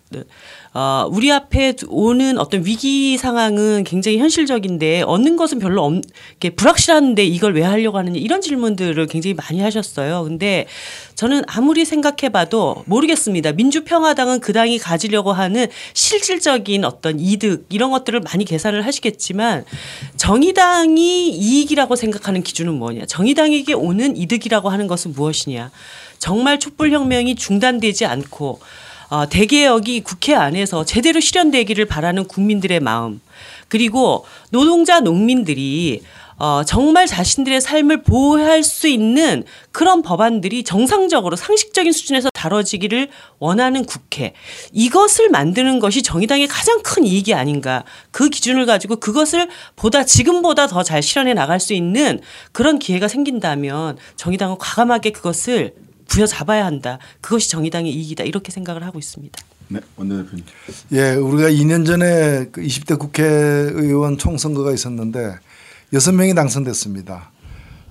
어, 0.77 1.07
우리 1.09 1.31
앞에 1.31 1.73
오는 1.87 2.37
어떤 2.37 2.65
위기 2.65 3.17
상황은 3.17 3.85
굉장히 3.85 4.17
현실적인데 4.17 5.03
얻는 5.03 5.37
것은 5.37 5.59
별로 5.59 5.85
없, 5.85 6.01
게 6.41 6.49
불확실한데 6.49 7.23
이걸 7.23 7.55
왜 7.55 7.63
하려고 7.63 7.97
하느냐 7.97 8.19
이런 8.19 8.41
질문들을 8.41 9.07
굉장히 9.07 9.35
많이 9.35 9.61
하셨어요. 9.61 10.25
근데 10.25 10.67
저는 11.15 11.43
아무리 11.47 11.85
생각해봐도 11.85 12.83
모르겠습니다. 12.87 13.53
민주평화당은 13.53 14.41
그 14.41 14.51
당이 14.51 14.79
가지려고 14.79 15.31
하는 15.31 15.67
실질적인 15.93 16.83
어떤 16.83 17.21
이득 17.21 17.67
이런 17.69 17.89
것들을 17.91 18.19
많이 18.19 18.43
계산을 18.43 18.85
하시겠지만 18.85 19.63
정의당이 20.17 21.29
이익이라고 21.29 21.95
생각하는 21.95 22.43
기준은 22.43 22.73
뭐냐? 22.73 23.05
정의당에게 23.05 23.71
오는 23.71 24.17
이득이라고 24.17 24.67
하는 24.67 24.87
것은 24.87 25.13
무엇이냐? 25.13 25.71
정말 26.19 26.59
촛불 26.59 26.91
혁명이 26.91 27.35
중단되지 27.35 28.05
않고 28.05 28.59
어, 29.09 29.27
대개혁이 29.29 30.01
국회 30.01 30.33
안에서 30.33 30.85
제대로 30.85 31.19
실현되기를 31.19 31.85
바라는 31.85 32.25
국민들의 32.25 32.79
마음 32.79 33.21
그리고 33.67 34.25
노동자 34.51 34.99
농민들이 34.99 36.01
어, 36.37 36.63
정말 36.65 37.07
자신들의 37.07 37.61
삶을 37.61 38.03
보호할 38.03 38.61
수 38.61 38.89
있는 38.89 39.45
그런 39.71 40.01
법안들이 40.01 40.65
정상적으로 40.65 41.37
상식적인 41.37 41.93
수준에서 41.93 42.29
다뤄지기를 42.33 43.07
원하는 43.39 43.85
국회. 43.85 44.33
이것을 44.73 45.29
만드는 45.29 45.79
것이 45.79 46.03
정의당의 46.03 46.47
가장 46.47 46.81
큰 46.83 47.05
이익이 47.05 47.33
아닌가. 47.33 47.85
그 48.11 48.29
기준을 48.29 48.65
가지고 48.65 48.97
그것을 48.97 49.47
보다 49.77 50.03
지금보다 50.03 50.67
더 50.67 50.83
잘 50.83 51.01
실현해 51.01 51.33
나갈 51.33 51.61
수 51.61 51.73
있는 51.73 52.19
그런 52.51 52.79
기회가 52.79 53.07
생긴다면 53.07 53.97
정의당은 54.17 54.57
과감하게 54.57 55.11
그것을 55.11 55.73
부여잡아야 56.07 56.65
한다. 56.65 56.99
그것이 57.21 57.49
정의당의 57.49 57.91
이익이다. 57.93 58.23
이렇게 58.23 58.51
생각을 58.51 58.83
하고 58.83 58.99
있습니다. 58.99 59.41
네, 59.67 59.79
원내대표님. 59.95 60.45
예, 60.91 61.13
우리가 61.13 61.49
2년 61.49 61.85
전에 61.85 62.47
그 62.51 62.61
20대 62.61 62.99
국회의원 62.99 64.17
총선거가 64.17 64.71
있었는데 64.71 65.35
여섯 65.93 66.11
명이 66.11 66.35
당선됐습니다. 66.35 67.31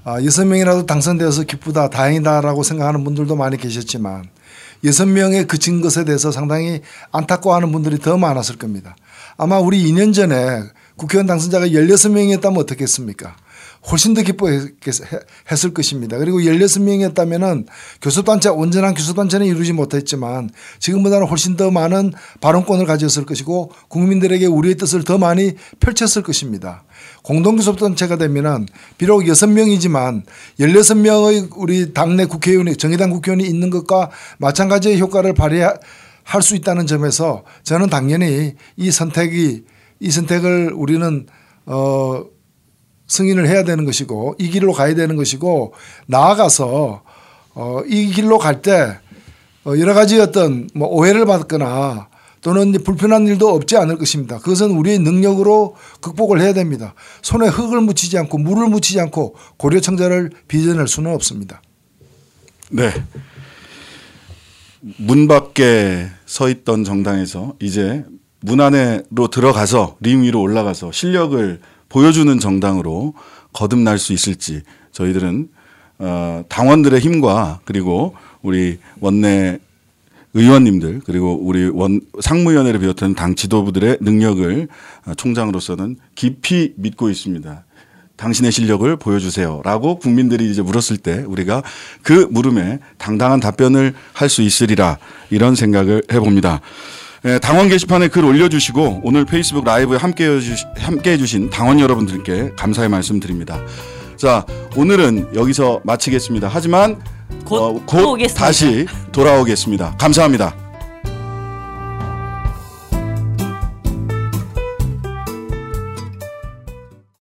아, 0.04 0.22
여섯 0.22 0.44
명이라도 0.44 0.86
당선되어서 0.86 1.44
기쁘다, 1.44 1.88
다행이다라고 1.88 2.62
생각하는 2.62 3.04
분들도 3.04 3.36
많이 3.36 3.56
계셨지만 3.56 4.28
여섯 4.84 5.06
명에 5.06 5.44
그친 5.44 5.80
것에 5.80 6.04
대해서 6.04 6.30
상당히 6.30 6.82
안타까워하는 7.10 7.72
분들이 7.72 7.98
더 7.98 8.18
많았을 8.18 8.56
겁니다. 8.56 8.94
아마 9.36 9.58
우리 9.58 9.82
2년 9.90 10.12
전에 10.14 10.62
국회의원 10.96 11.26
당선자가 11.26 11.68
16명이었다면 11.68 12.58
어떻겠습니까? 12.58 13.34
훨씬 13.90 14.14
더 14.14 14.22
기뻐했을 14.22 15.74
것입니다. 15.74 16.16
그리고 16.16 16.40
16명이었다면은 16.40 17.66
교섭단체, 18.00 18.48
온전한 18.48 18.94
교섭단체는 18.94 19.46
이루지 19.46 19.74
못했지만 19.74 20.48
지금보다는 20.78 21.26
훨씬 21.26 21.56
더 21.56 21.70
많은 21.70 22.12
발언권을 22.40 22.86
가졌을 22.86 23.26
것이고 23.26 23.72
국민들에게 23.88 24.46
우리의 24.46 24.76
뜻을 24.76 25.04
더 25.04 25.18
많이 25.18 25.52
펼쳤을 25.80 26.22
것입니다. 26.22 26.84
공동교섭단체가 27.22 28.16
되면은 28.16 28.66
비록 28.96 29.22
6명이지만 29.22 30.22
16명의 30.58 31.50
우리 31.56 31.92
당내 31.92 32.24
국회의원이 32.24 32.76
정의당 32.76 33.10
국회의원이 33.10 33.46
있는 33.46 33.68
것과 33.68 34.10
마찬가지의 34.38 34.98
효과를 34.98 35.34
발휘할 35.34 35.78
수 36.40 36.56
있다는 36.56 36.86
점에서 36.86 37.44
저는 37.64 37.90
당연히 37.90 38.54
이 38.76 38.90
선택이 38.90 39.64
이 40.00 40.10
선택을 40.10 40.72
우리는 40.74 41.26
어 41.66 42.24
승인을 43.14 43.48
해야 43.48 43.64
되는 43.64 43.84
것이고 43.84 44.34
이 44.38 44.50
길로 44.50 44.72
가야 44.72 44.94
되는 44.94 45.16
것이고 45.16 45.72
나아가서 46.06 47.02
어, 47.54 47.80
이 47.86 48.06
길로 48.12 48.38
갈때 48.38 48.98
어, 49.64 49.78
여러 49.78 49.94
가지 49.94 50.20
어떤 50.20 50.68
뭐 50.74 50.88
오해를 50.88 51.24
받거나 51.24 52.08
또는 52.42 52.72
불편한 52.84 53.26
일도 53.26 53.48
없지 53.48 53.78
않을 53.78 53.96
것입니다. 53.96 54.38
그것은 54.38 54.72
우리의 54.72 54.98
능력으로 54.98 55.76
극복을 56.02 56.42
해야 56.42 56.52
됩니다. 56.52 56.94
손에 57.22 57.48
흙을 57.48 57.80
묻히지 57.80 58.18
않고 58.18 58.36
물을 58.36 58.68
묻히지 58.68 59.00
않고 59.00 59.34
고려청자를 59.56 60.30
빚어낼 60.46 60.86
수는 60.86 61.14
없습니다. 61.14 61.62
네. 62.70 62.92
문 64.98 65.26
밖에 65.26 66.08
서 66.26 66.50
있던 66.50 66.84
정당에서 66.84 67.54
이제 67.60 68.04
문 68.40 68.60
안으로 68.60 69.28
들어가서 69.32 69.96
링 70.00 70.22
위로 70.22 70.42
올라가서 70.42 70.92
실력을 70.92 71.60
보여주는 71.94 72.40
정당으로 72.40 73.14
거듭날 73.52 73.98
수 74.00 74.12
있을지 74.12 74.62
저희들은 74.90 75.48
어, 76.00 76.42
당원들의 76.48 76.98
힘과 76.98 77.60
그리고 77.64 78.16
우리 78.42 78.80
원내 78.98 79.60
의원님들 80.34 81.02
그리고 81.06 81.38
우리 81.40 81.68
원 81.68 82.00
상무위원회를 82.20 82.80
비롯한 82.80 83.14
당 83.14 83.36
지도부들의 83.36 83.98
능력을 84.00 84.66
어, 85.06 85.14
총장으로서는 85.14 85.96
깊이 86.16 86.72
믿고 86.74 87.10
있습니다. 87.10 87.64
당신의 88.16 88.50
실력을 88.50 88.96
보여주세요라고 88.96 90.00
국민들이 90.00 90.50
이제 90.50 90.62
물었을 90.62 90.96
때 90.96 91.22
우리가 91.24 91.62
그 92.02 92.26
물음에 92.28 92.80
당당한 92.98 93.38
답변을 93.38 93.94
할 94.12 94.28
수 94.28 94.42
있으리라 94.42 94.98
이런 95.30 95.54
생각을 95.54 96.02
해봅니다. 96.12 96.60
예, 97.26 97.38
당원 97.38 97.68
게시판에 97.68 98.08
글 98.08 98.24
올려주시고 98.24 99.00
오늘 99.02 99.24
페이스북 99.24 99.64
라이브에 99.64 99.96
함께 99.96 101.10
해주신 101.12 101.48
당원 101.50 101.80
여러분들께 101.80 102.52
감사의 102.56 102.90
말씀 102.90 103.18
드립니다. 103.18 103.60
자 104.16 104.44
오늘은 104.76 105.34
여기서 105.34 105.80
마치겠습니다. 105.84 106.48
하지만 106.52 107.02
곧, 107.46 107.56
어, 107.56 107.82
곧 107.86 108.18
다시 108.34 108.86
돌아오겠습니다. 109.12 109.96
감사합니다. 109.98 110.63